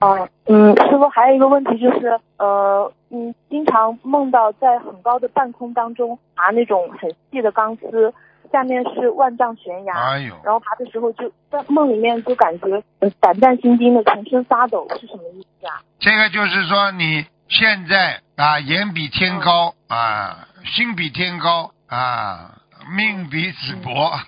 [0.00, 8.12] 哦，嗯，师傅还有一个问题就是，呃，嗯，经常梦到在很高的半空当中爬那种很细的钢丝，
[8.52, 15.80] 下面是万丈悬崖，哎呦，然后爬的时候就在梦里面就感觉呃胆战心惊的，全身发抖，是什么意思啊？
[15.98, 22.58] 这个就是说你现在啊，眼比天高啊，心比天高啊，
[22.90, 24.18] 命比纸薄。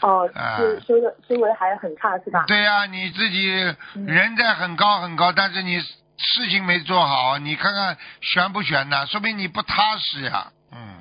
[0.00, 2.44] 哦， 啊是修的修为还很差是吧？
[2.48, 3.50] 对呀、你自己
[3.94, 9.06] 嗯人在很高很高，但是你事情没做好，你看看悬不悬呐？
[9.06, 10.48] 说明你不踏实呀。
[10.72, 10.96] 嗯，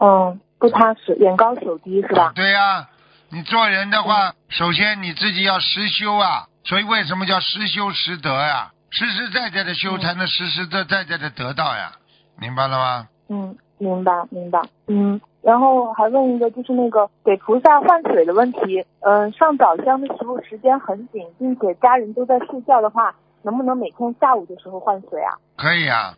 [0.00, 2.32] 嗯，不踏实，眼高手低是吧？
[2.34, 2.88] 对呀、
[3.30, 6.46] 你做人的话，嗯首先你自己要实修啊。
[6.66, 8.70] 所以为什么叫实修实得呀？
[8.90, 11.92] 实实在在的修，嗯才能实实在在在的得到呀。
[12.38, 13.08] 明白了吗？
[13.28, 14.60] 嗯，明白明白。
[14.86, 18.84] 嗯，然后还问一个，就是那个给菩萨换水的问题。
[19.00, 25.36] 嗯、上早香的时候时间很紧，并且家人都在睡觉的话，能不能每天下午的时候换水啊？
[25.56, 26.14] 可以啊。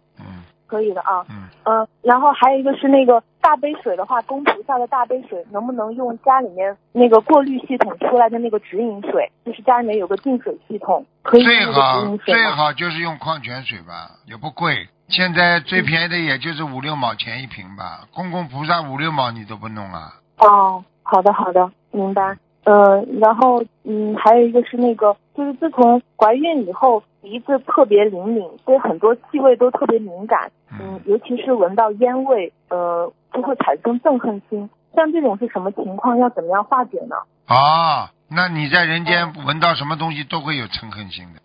[0.67, 1.25] 嗯可以的啊。
[1.31, 9.31] 嗯，嗯、然后还有一个是那个大杯水的话，供菩萨的大杯水能不能用家里面那个过滤系统出来的那个直饮水？
[9.45, 12.41] 就是家里面有个净水系统，可以最好直饮水吗？
[12.41, 14.89] 最好就是用矿泉水吧，也不贵。
[15.09, 20.15] 现在最便宜的也就是五六毛钱一瓶吧，公公菩萨五六毛你都不弄啊？
[20.39, 22.37] 哦，好的好的，明白。
[22.67, 34.69] 呃，然后嗯，还有一个是那个，就是自从怀孕以后，鼻子特别灵敏，对很多气味都特别敏感，嗯，尤其是闻到烟味，呃，就会产生憎恨心。
[34.97, 36.19] 像这种是什么情况？
[36.19, 37.15] 要怎么样化解呢？
[37.47, 41.41] 啊，那你在人间闻到什么东西都会有嗔恨心的。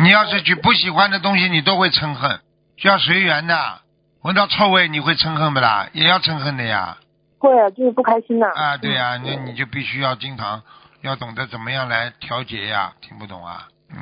[0.00, 2.38] 你要是去不喜欢的东西，你都会嗔恨，
[2.76, 3.56] 就要随缘的。
[4.22, 5.88] 闻到臭味你会嗔恨不啦？
[5.92, 6.98] 也要嗔恨的呀。
[7.46, 8.48] 会啊，就是不开心呐。
[8.54, 10.60] 啊，对呀、那你就必须要经常
[11.02, 13.68] 要懂得怎么样来调节呀，听不懂啊？
[13.90, 13.96] 嗯，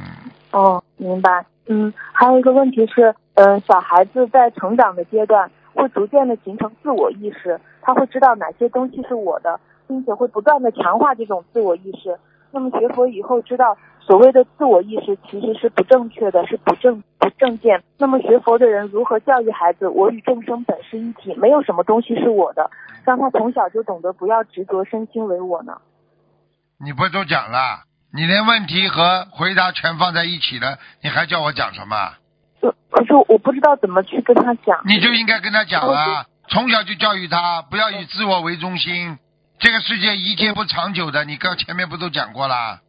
[0.52, 1.44] 哦，明白。
[1.66, 12.18] 嗯，还有一个问题是，嗯、小孩子在成长的阶段会逐渐的形成自我意识，他会知道哪些东西是我的，并且会不断的强化这种自我意识。
[12.54, 17.82] 那么学佛以后知道，所谓的自我意识其实是不正确的，是不正不正见。
[17.98, 22.70] 那么学佛的人如何教育孩子，我与众生本是一体，没有什么东西是我的，
[23.04, 25.78] 让他从小就懂得不要执着身心为我呢？
[26.78, 27.82] 你不都讲了？
[28.12, 31.96] 你连问题和回答全放在一起了，你还叫我讲什么？
[32.60, 34.80] 可可是我不知道怎么去跟他讲。
[34.86, 39.18] 你就应该跟他讲啊，从小就教育他，不要以自我为中心。
[39.58, 42.80] 这个世界一切不长久的，你刚前面不都讲过啦？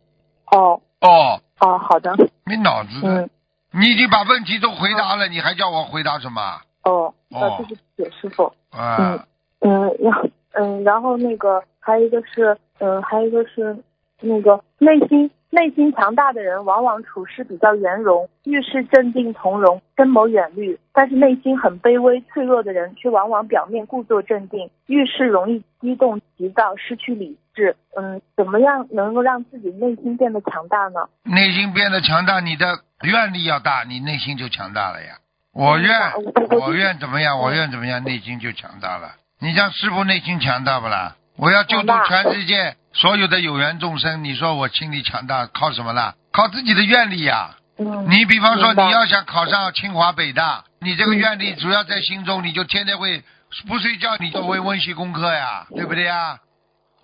[0.51, 0.81] 哦。
[1.01, 3.29] 哦，哦，好的，没脑子的，嗯，
[3.71, 6.41] 你已经把问题都回答了，你还叫我回答什么？
[6.83, 7.39] 哦，哦。
[7.39, 8.51] 呃，对不起，师傅。
[8.75, 9.19] 嗯，
[9.59, 13.77] 嗯，然后嗯，然后那个还有一个是，嗯，还有一个是
[14.21, 27.77] 那个内心内心强大的人，往往处事比较圆融，遇事镇定从容，深谋远虑；但是内心很卑微脆弱的人，却往往表面故作镇定，遇事容易激动急躁，失去理智。
[27.95, 31.07] 嗯，怎么样能够让自己内心变得强大呢？
[31.23, 32.65] 内心变得强大，你的
[33.03, 35.15] 愿力要大，你内心就强大了呀。
[35.53, 35.89] 我愿
[36.59, 39.15] 我愿怎么样，我愿怎么样，内心就强大了。
[39.39, 41.15] 你像师傅内心强大不啦？
[41.37, 46.15] 我要救度全世界所有的有缘众生，你说我心里强大，靠什么啦？
[46.31, 47.57] 靠自己的愿力呀。
[47.77, 53.21] 嗯，你比方说，你要想考上清华北大，你这个嗯愿力主要在心中，你就天天会
[53.67, 56.39] 不睡觉，你就会温习功课呀，对不对呀？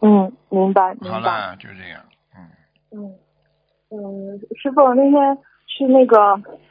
[0.01, 1.11] 嗯，明白明白。
[1.11, 2.01] 好了，就这样，
[2.37, 2.39] 嗯，
[2.95, 3.13] 嗯
[3.91, 6.17] 嗯，师傅那天去那个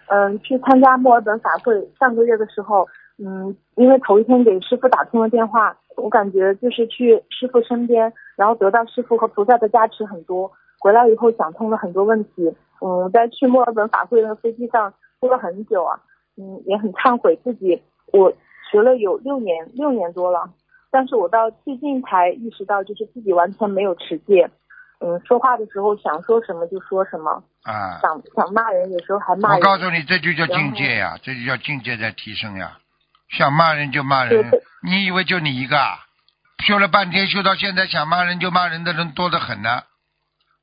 [0.09, 2.89] 嗯去参加墨尔本法会，上个月的时候，
[3.23, 10.51] 嗯，因为头一天给师傅打通了电话，我感觉就是去师傅身边，然后得到师傅和菩萨的加持很多。
[10.79, 16.01] 回来以后想通了很多问题，嗯，在去墨尔本法会的飞机上哭了很久啊，
[16.39, 17.83] 嗯，也很忏悔自己，
[18.15, 18.33] 我
[18.71, 20.49] 学了有六年六年多了，
[20.91, 24.51] 但是我到最近才意识到，就是自己完全没有持戒，
[25.01, 28.01] 嗯，说话的时候想说什么就说什么，啊。
[28.01, 29.59] 想想骂人，有时候还骂人。
[29.59, 32.79] 我告诉你，这就叫境界呀，这就叫境界在提升呀。
[33.29, 34.51] 想骂人就骂人
[34.83, 36.09] 你以为就你一个啊？
[36.61, 39.83] 修了半天，修到现在想骂人就骂人的人多得很呢。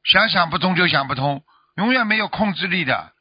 [0.03, 1.43] 想想不通就想不通，
[1.75, 3.11] 永远没有控制力的。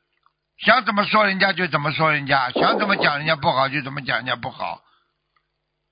[0.58, 4.82] 想怎么说人家就怎么说人家，想怎么讲人家不好就怎么讲人家不好。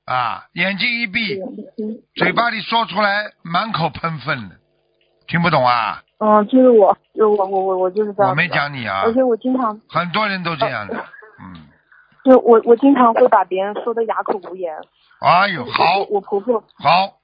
[0.06, 4.56] 啊，眼睛一闭，嗯嘴巴里说出来满口喷粪的，
[5.26, 6.02] 听不懂啊？
[6.18, 8.30] 嗯，就是我，就我我我我就是这样。
[8.30, 8.46] 我没。
[8.48, 10.94] 讲你啊而，且我经常，很多人都这样的。
[11.40, 11.66] 嗯，
[12.24, 14.72] 就我我经常会把别人说的哑口无言。
[15.24, 17.18] 哎呦，好我我婆婆，好。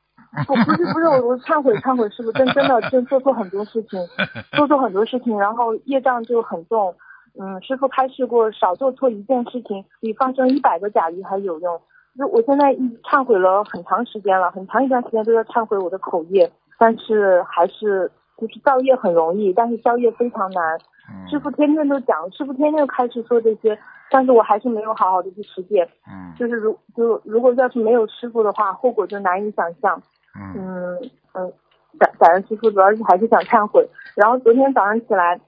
[0.49, 3.99] 我不是不是我我忏悔忏悔师傅，真真的真做错很多事情，
[4.57, 6.95] 做错很多事情，然后业障就很重。
[7.39, 11.81] 嗯，师傅开示过，少做错一件事情，比放生一百个甲鱼还有用。
[12.17, 18.11] 就我现在一忏悔了很长时间了，很长一段时间都在忏悔我的口业，但是还是
[18.41, 20.79] 就是造业很容易，但是消业非常难。
[21.13, 23.77] 嗯师傅天天都讲，师傅天天都开始说这些，
[24.11, 25.89] 但是我还是没有好好的去实践。
[26.07, 30.01] 嗯就是如就如果要是没有师傅的话，后果就难以想象。
[30.39, 31.53] 嗯嗯嗯，
[31.99, 33.89] 感感恩师傅，主要是还是想忏悔。
[34.15, 35.41] 然后昨天早上起来，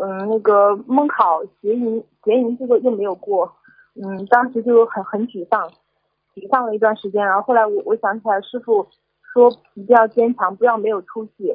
[0.00, 3.52] 嗯，那个梦考结营结营这个又没有过，
[4.02, 5.68] 嗯，当时就很很沮丧，
[6.34, 7.22] 沮丧了一段时间。
[7.26, 8.86] 然后后来我我想起来师傅
[9.34, 11.54] 说一定要坚强，不要没有出息，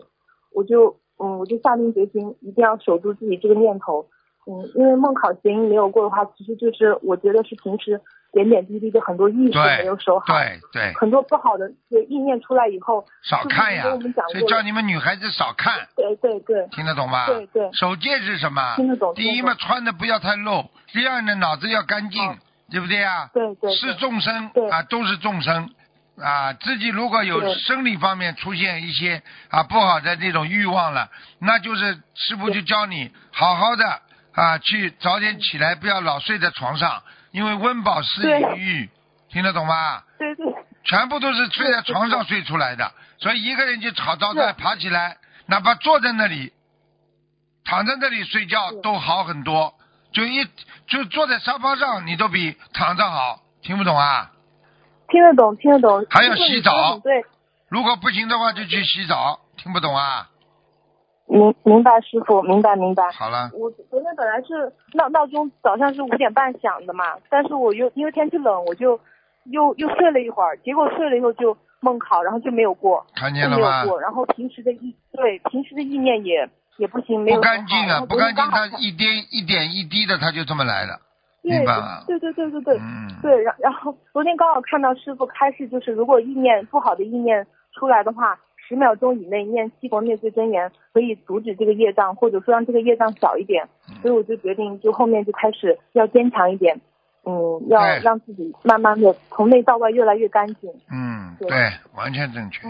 [0.55, 4.07] 我就嗯我就下定决心一定要守住自己这个念头。
[4.47, 7.99] 嗯，因为梦考协议没有过的话，其实就是我觉得是平时
[8.31, 10.25] 点点滴滴的很多意识对没有守好。
[10.27, 13.83] 对对，很多不好的这个意念出来以后，少看呀
[14.31, 14.61] 所以叫。
[14.61, 17.25] 你们女孩子少看，对对对听得懂吗？
[17.25, 18.75] 对对守戒是什么？
[18.75, 22.35] 听得懂第一嘛，穿的不要太露；第二呢，脑子要干净哦，
[22.69, 23.31] 对不对呀？
[23.33, 25.67] 对对是众生对啊，都是众生
[26.21, 26.53] 啊。
[26.53, 31.09] 自己如果有生理方面出现一些啊不好的这种欲望了，
[31.39, 34.01] 那就是师傅就教你好好的
[34.33, 38.89] 啊去早点起来，不要老睡在床上，因为温饱思对淫欲，
[39.29, 40.01] 听得懂吗？
[40.17, 40.45] 对对
[40.83, 46.53] 全部都是睡在床上睡出来的，所以一个人就吵到再爬起来，哪怕坐在那里，
[47.63, 49.73] 躺在那里睡觉都好很多。
[50.13, 50.47] 就一
[50.87, 54.31] 就坐在沙发上，你都比躺着好，听不懂啊？
[55.09, 56.05] 听得懂，听得懂。
[56.09, 57.23] 还要洗澡对，
[57.69, 60.29] 如果不行的话，就去洗澡，听不懂啊？
[61.27, 63.09] 明明白，师傅，明白明白。
[63.11, 68.99] 好了，我昨天本来是闹闹钟早上是五点半响的嘛，但是我又因为天气冷，我就
[69.45, 73.81] 又又睡了一会儿，结果睡了以后就梦考，然后就没有过，看见了吗？
[73.81, 73.99] 没有过。
[73.99, 76.47] 然后平时的意对平时的意念也
[76.77, 80.99] 也不行，没有不干净啊，不干净，它一点一点一滴的，它就这么来了，
[81.49, 81.65] 对？
[82.07, 93.67] 对对对对对嗯，对，然然后昨天刚好看到师傅开示，就是如果意念不好的意念出来的话，十秒钟以内念七佛灭罪真言，可以阻止这个业障，或者说让这个业障小一点。
[93.89, 96.79] 嗯所以我就决定，就后面就开始要坚强一点，
[97.25, 100.69] 嗯，要让自己慢慢的从内到外越来越干净。
[100.91, 101.57] 嗯，对对，
[101.95, 102.67] 完全正确，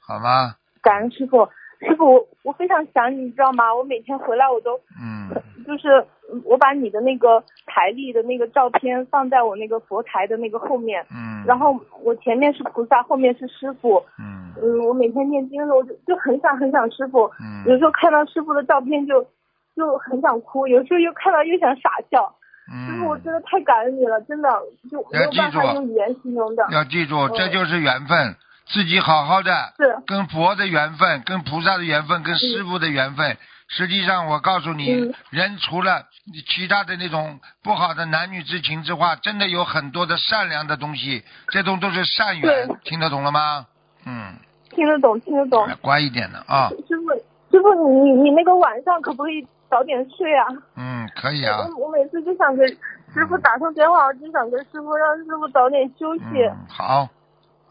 [0.00, 0.54] 好吗？
[0.82, 1.48] 感恩师傅，
[1.80, 3.74] 师傅我我非常想你，你知道吗？
[3.74, 5.30] 我每天回来我都嗯，
[5.66, 6.06] 就是嗯
[6.44, 14.02] 我把你的那个台历的那个照片放在我那个佛台的那个后面，嗯，然后我前面是菩萨，后面是师傅。
[14.18, 19.22] 嗯嗯，我每天念经的时候就就很想很想师傅，嗯有嗯时候看到师傅的照片就
[19.76, 22.34] 就很想哭，有时候又看到又想傻笑。
[22.86, 24.48] 师傅，我嗯，真的太感恩你了，真的
[24.90, 26.66] 就没有办法用语言形容的。
[26.70, 33.36] 要记住，这就是缘分，自己好好的是，跟佛的缘分、跟菩萨的缘分、跟师傅的缘分。
[33.76, 36.04] 实际上，我告诉你，嗯人除了
[36.48, 43.66] 其他的那种不好的男女之情之外，真的有很多的善良的东西，这种都是善缘，听得懂了吗？
[44.06, 44.36] 嗯，
[44.70, 45.68] 听得懂，听得懂。
[45.80, 47.10] 乖一点的啊，师傅，
[47.50, 50.46] 师傅，你你你那个晚上可不可以早点睡啊？
[50.76, 52.64] 嗯，可以啊，我我每次就想给
[53.12, 56.22] 师傅打通电话，我就想跟师傅让师傅早点休息。
[56.32, 57.08] 嗯，好，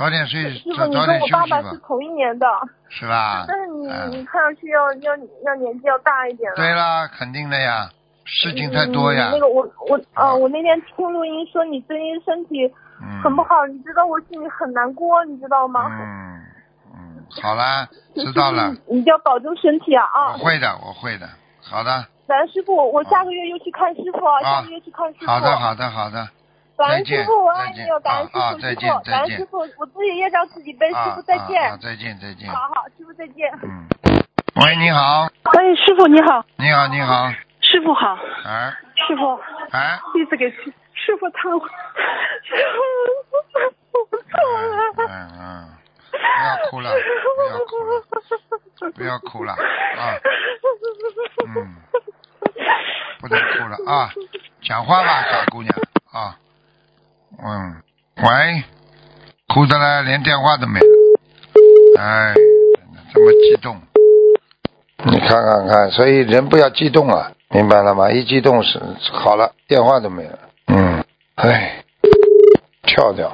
[0.04, 2.46] 早点睡，师傅，早你跟我早点休息吧，爸爸是同一年的，
[2.90, 3.46] 是吧？
[3.48, 6.56] 但是你、嗯你看上去要要要年纪要大一点了。
[6.58, 7.90] 对啦，肯定的呀，
[8.26, 9.32] 事情太多呀嗯。
[9.32, 12.68] 那个我我呃，我那天听录音说你最近身体
[13.02, 15.88] 嗯，很不好，你知道我心里很难过，你知道吗？
[15.90, 16.42] 嗯
[16.94, 20.34] 嗯，好啦，知道了傅，， 你一定要保重身体啊啊！
[20.34, 21.30] 我会的，我会的。
[21.62, 25.26] 好的，感恩师傅，我下个月又去看师傅啊，啊下个月去看师傅。
[25.28, 26.28] 好的，好的，好的。
[26.78, 32.50] 感恩师傅，我爱你哦，感恩师啊啊傅，师再见傅，感恩再见师傅，我自己业障自己背，师啊傅再见啊啊，再见，再见。
[32.50, 33.52] 好好，师傅再见。
[33.64, 33.88] 嗯。
[34.56, 39.40] 喂，你好，喂，师傅你好，你好，你好，师傅好，哎师傅，
[39.72, 41.68] 哎，弟子给师师傅忏悔，
[42.44, 44.94] 师傅，我错嗯了。
[45.08, 45.10] 嗯
[45.40, 45.70] 嗯，
[46.12, 46.92] 不要哭了，
[47.36, 47.92] 不要哭了，
[48.94, 50.14] 不要哭了啊，
[51.48, 51.76] 嗯，
[53.20, 54.12] 不能哭了啊，
[54.62, 55.74] 讲话吧，傻姑娘
[58.24, 58.64] 喂，
[59.54, 62.34] 哭的嘞，连电话都没了，哎，
[63.14, 63.76] 这么激动，
[65.12, 68.10] 你看看看，所以人不要激动啊，明白了吗？
[68.10, 68.80] 一激动是
[69.12, 71.04] 好了，电话都没了，嗯，
[71.36, 71.84] 哎，
[72.84, 73.34] 跳掉。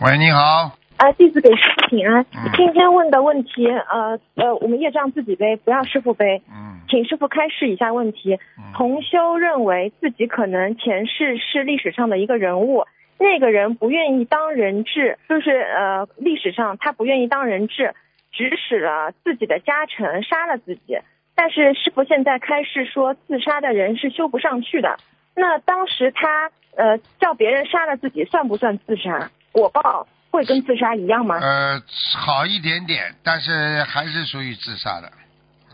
[0.00, 2.26] 喂，你好，啊，弟子给师傅请安。
[2.34, 8.40] 嗯今天问的问题，呃呃，我们业障自己背，不要师傅背，嗯请师傅开示一下问题。
[8.58, 12.84] 嗯同修认为自己可能前世是历史上的一个人物，
[13.18, 17.94] 那个人不愿意当人质，就是呃历史上他不愿意当人质，
[18.32, 20.98] 指使了自己的家臣杀了自己。
[21.34, 24.98] 但是师傅现在开示说，自杀的人是修不上去的。
[25.34, 29.30] 那当时他呃叫别人杀了自己，算不算自杀？
[29.52, 31.38] 果报会跟自杀一样吗？
[31.40, 31.80] 呃，
[32.16, 35.10] 好一点点，但是还是属于自杀的。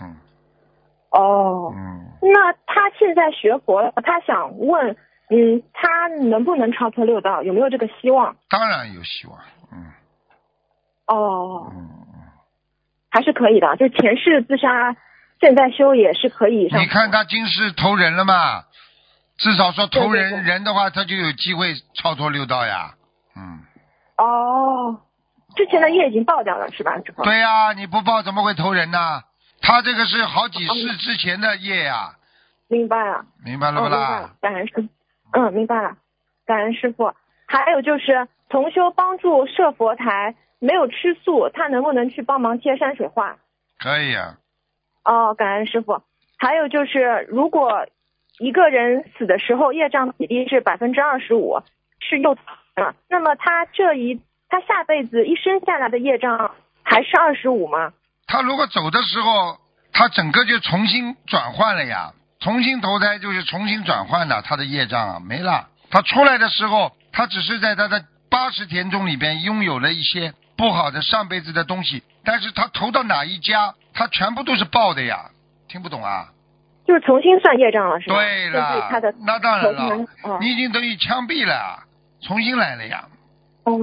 [0.03, 0.17] 嗯
[1.11, 4.97] 哦，嗯，那他现在学佛了，他想问，
[5.31, 7.43] 嗯，他能不能超脱六道？
[7.43, 8.37] 有没有这个希望？
[8.49, 9.39] 当然有希望。
[9.73, 9.93] 嗯
[11.07, 11.73] 哦，
[13.11, 14.95] 还是可以的，就前世自杀，
[15.41, 16.81] 现在修也是可以上。
[16.81, 18.65] 你看他今世投人了嘛？
[19.39, 22.95] 至少说投人人的话，他就有机会超脱六道呀。
[23.35, 23.61] 嗯，
[24.19, 25.01] 哦，
[25.57, 26.93] 之前的业已经报掉了是吧？
[27.25, 29.23] 对呀、你不报怎么会投人呢？
[29.63, 32.15] 他这个是好几世之前的业呀、
[32.69, 33.25] 明白了。
[33.45, 34.89] 明白了哦，不啦了？，感恩师，
[35.33, 35.97] 嗯，明白了，
[36.47, 37.13] 感恩师傅。
[37.47, 43.39] 还有就是同修帮助设佛台，没有吃素，他能不能去帮忙贴山水画？
[43.79, 44.37] 可以啊。
[45.05, 46.03] 哦，感恩师傅。
[46.39, 47.87] 还有就是，如果
[48.39, 51.61] 一个人死的时候业障比例是百分之二十五，
[52.01, 52.33] 是又
[52.75, 57.93] 啊，那么他这一他下辈子一生下来的业障还是二十五吗？
[58.27, 59.59] 他如果走的时候，
[59.93, 65.69] 他整个就重新转换了呀，重新投胎就是重新转换的，他的业障啊没了。
[65.91, 75.31] 他出来的时候，他只是在他的八十田中里边拥有了一些不好的上辈子的东西，但是他投到哪一家，他全部都是报的呀，
[75.69, 76.29] 听不懂啊？
[76.87, 78.17] 就是重新算业障了，是吧？
[78.17, 81.85] 对了，那当然了，哦你已经等于枪毙了，
[82.23, 83.05] 重新来了呀。
[83.65, 83.75] 哦，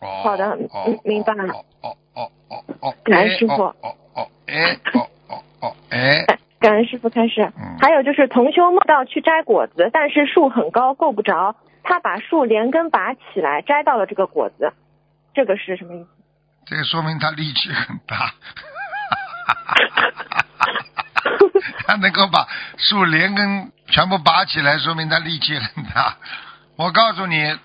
[0.00, 6.29] 哦，好的哦嗯明白了哦哦哦哦哦，感恩师傅哦哦哦，哎，哦哦哦，哎，哎
[6.60, 7.42] 感恩师傅开始。
[7.42, 14.74] 嗯还有就是同修梦到去摘果子，但是树很高，够不着，他把树连根拔起来，摘到了这个果子，
[15.32, 16.08] 这个是什么意思？
[16.66, 18.34] 这个说明他力气很大。
[21.86, 22.46] 他能够把
[22.76, 26.16] 树连根全部拔起来，说明他力气很大。
[26.76, 27.58] 我告诉你，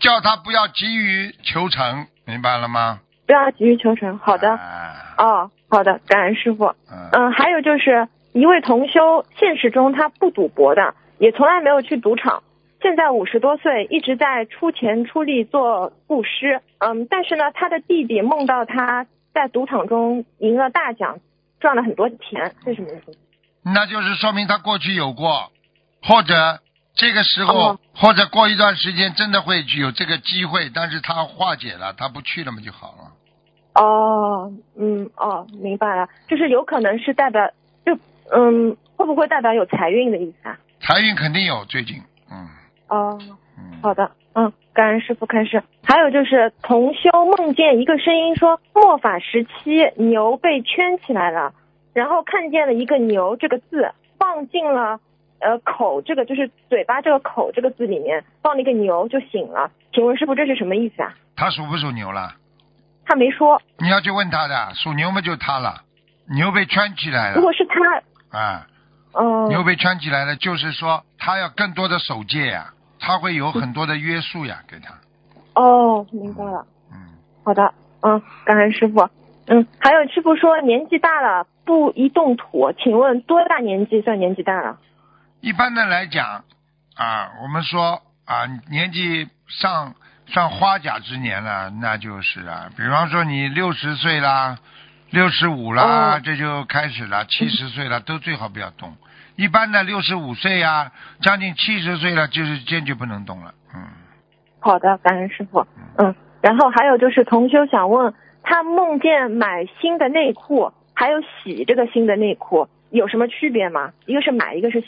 [0.00, 3.00] 叫他不要急于求成，明白了吗？
[3.26, 4.18] 不要急于求成。
[4.18, 6.74] 好的，啊哦，好的，感恩师傅。
[6.90, 12.42] 嗯，嗯，还有就是一位同修，现实中他不赌博的，也从来没有去赌场。
[12.80, 16.60] 现在五十多岁，一直在出钱出力做布施。
[16.78, 21.18] 嗯，但是呢，他的弟弟梦到他在赌场中赢了大奖，
[21.60, 23.16] 赚了很多钱，这是什么意思？
[23.64, 25.52] 那就是说明他过去有过，
[26.02, 26.58] 或者
[26.94, 33.12] 这个时候，哦或者过一段时间真的会有这个机会，但是他化解了，他不去了嘛就好了。
[33.74, 37.52] 哦，嗯，哦，明白了，就是有可能是代表，就
[38.30, 40.58] 嗯，会不会代表有财运的意思啊？
[40.80, 42.48] 财运肯定有，最近，嗯
[42.88, 43.18] 哦，
[43.58, 43.80] 嗯。
[43.82, 45.62] 好的，嗯，感恩师傅开始。
[45.84, 51.52] 还有就是同修梦见一个声音说，末法时期牛被圈起来了，
[51.92, 55.00] 然后看见了一个牛这个字放进了
[55.40, 59.70] 呃口这个就是嘴巴这个口这个字里面，放了一个牛就醒了。
[59.92, 61.14] 请问师傅这是什么意思啊？
[61.36, 62.34] 他属不属牛了？
[63.04, 63.60] 他没说。
[63.78, 65.82] 你要去问他的，属牛嘛就他了，
[66.34, 67.74] 牛被圈起来了如果是他，
[68.32, 68.66] 啊，
[69.12, 74.94] 嗯、牛被圈起来了，就是说他要更多的守戒呀，他会有很多的约束呀，给他，
[75.54, 76.66] 哦，明白了。
[76.90, 76.96] 嗯，
[77.44, 79.08] 好的，嗯，感恩师傅。
[79.46, 84.78] 嗯，还有师傅说年纪大了不宜动土，请问多大年纪算年纪大了？
[85.40, 86.44] 一般的来讲
[86.94, 89.94] 啊，我们说啊，年纪上
[90.26, 94.58] 上花甲之年了，那就是啊，比方说你六十岁啦，
[95.12, 95.82] 六十五啦，
[96.14, 98.96] 哦这就开始了，七十岁了都最好不要动。
[99.36, 100.90] 一般的六十五岁呀，
[101.20, 103.52] 将近七十岁了，就是坚决不能动了。
[103.74, 103.84] 嗯，
[104.58, 105.66] 好的，感恩师傅。
[105.98, 113.92] 嗯，然后还有就是同修想问，他梦见买新的内裤，还有洗这个新的内裤，有什么区别吗？
[114.06, 114.86] 一个是买，一个是洗。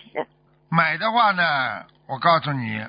[0.71, 2.83] 买的话呢，我告诉你，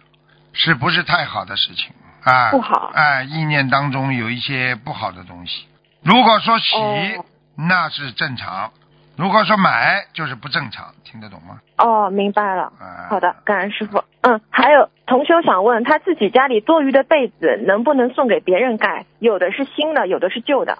[0.53, 2.51] 是不是太好的事情啊？
[2.51, 5.67] 不好哎，意念当中有一些不好的东西。
[6.05, 7.25] 如果说洗，哦
[7.57, 8.69] 那是正常；
[9.17, 10.93] 如果说买，就是不正常。
[11.03, 11.59] 听得懂吗？
[11.77, 12.63] 哦，明白了。
[12.79, 14.03] 啊，好的，感恩师傅。
[14.21, 19.05] 嗯，还有同修想问，他自己家里多余的被子能不能送给别人盖？
[19.19, 20.77] 有的是新的，有的是旧的。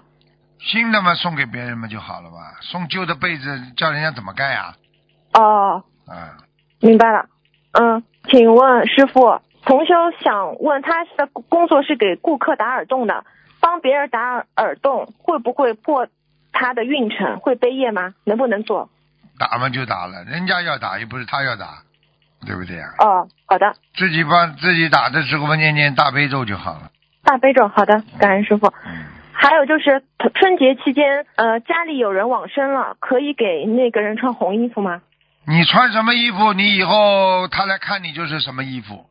[0.59, 2.59] 新的嘛，送给别人嘛就好了吧。
[2.61, 4.75] 送旧的被子，叫人家怎么盖啊？
[5.33, 6.37] 哦，啊，
[6.81, 7.25] 明白了。
[7.71, 13.23] 嗯，请问师傅，同修想问他的工作是给顾客打耳洞的，
[13.65, 16.07] 帮别人打耳耳洞会不会破
[16.51, 17.39] 他的运程？
[17.39, 18.13] 会背业吗？
[18.23, 18.89] 能不能做？
[19.39, 21.79] 打嘛就打了，人家要打又不是他要打，
[22.45, 22.89] 对不对啊？
[22.99, 26.91] 哦，好的，自己帮自己打的时候嘛，念念大悲咒就好了。
[27.23, 28.67] 大悲咒，好的，感恩师傅。
[28.85, 29.05] 嗯。
[29.33, 30.03] 还有就是
[30.35, 35.01] 春节期间，呃，家里有人往生了，可以给那个人穿红衣服吗？
[35.47, 39.07] 你穿什么衣服，你以后他来看你就是什么衣服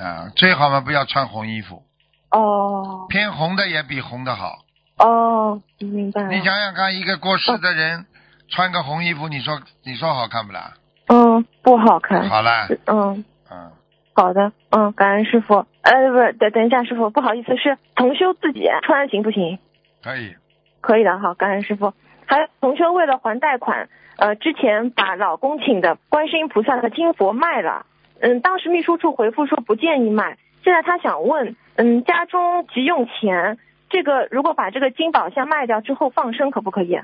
[0.00, 0.32] 啊。
[0.34, 1.82] 最好嘛不要穿红衣服，
[2.30, 4.58] 哦偏红的也比红的好。
[4.98, 6.28] 哦，明白了。
[6.28, 8.04] 你想想看，一个过世的人
[8.48, 10.74] 穿个红衣服，你说你说好看不啦？
[11.06, 12.28] 嗯，不好看。
[12.28, 13.70] 好了，嗯，嗯，
[14.12, 15.64] 好的，嗯，感恩师傅。
[15.82, 19.58] 呃，不是，等等一下，师傅，不好意思，是同修自己穿行不行？
[20.02, 20.34] 可以。
[20.80, 21.94] 可以的，好，感恩师傅。
[22.26, 27.86] 还有同修为了还贷款，呃，之前把老公请的观世音菩萨的金佛卖了。
[28.20, 30.36] 嗯，当时秘书处回复说不建议卖。
[30.62, 36.98] 现在他想问，嗯，家中急用钱，这个如果把这个金宝箱卖掉之后放生可不可以？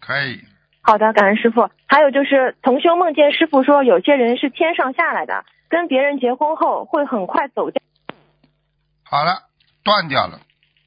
[0.00, 0.40] 可以，
[0.82, 1.68] 好的，感恩师傅。
[1.86, 7.80] 还有就是同修梦见师傅说，有些人是天上下来的，跟别人结婚后会很快走掉。
[9.04, 9.42] 好了，
[9.84, 10.40] 断掉了。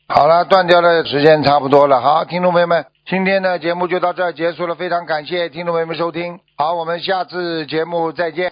[0.08, 2.02] 好了，断掉了，时间差不多了。
[2.02, 6.40] 好，听众朋友们，今天的节目就到这儿结束了，非常感谢听众朋友们收听。
[6.58, 8.44] 好，我们下次节目再见。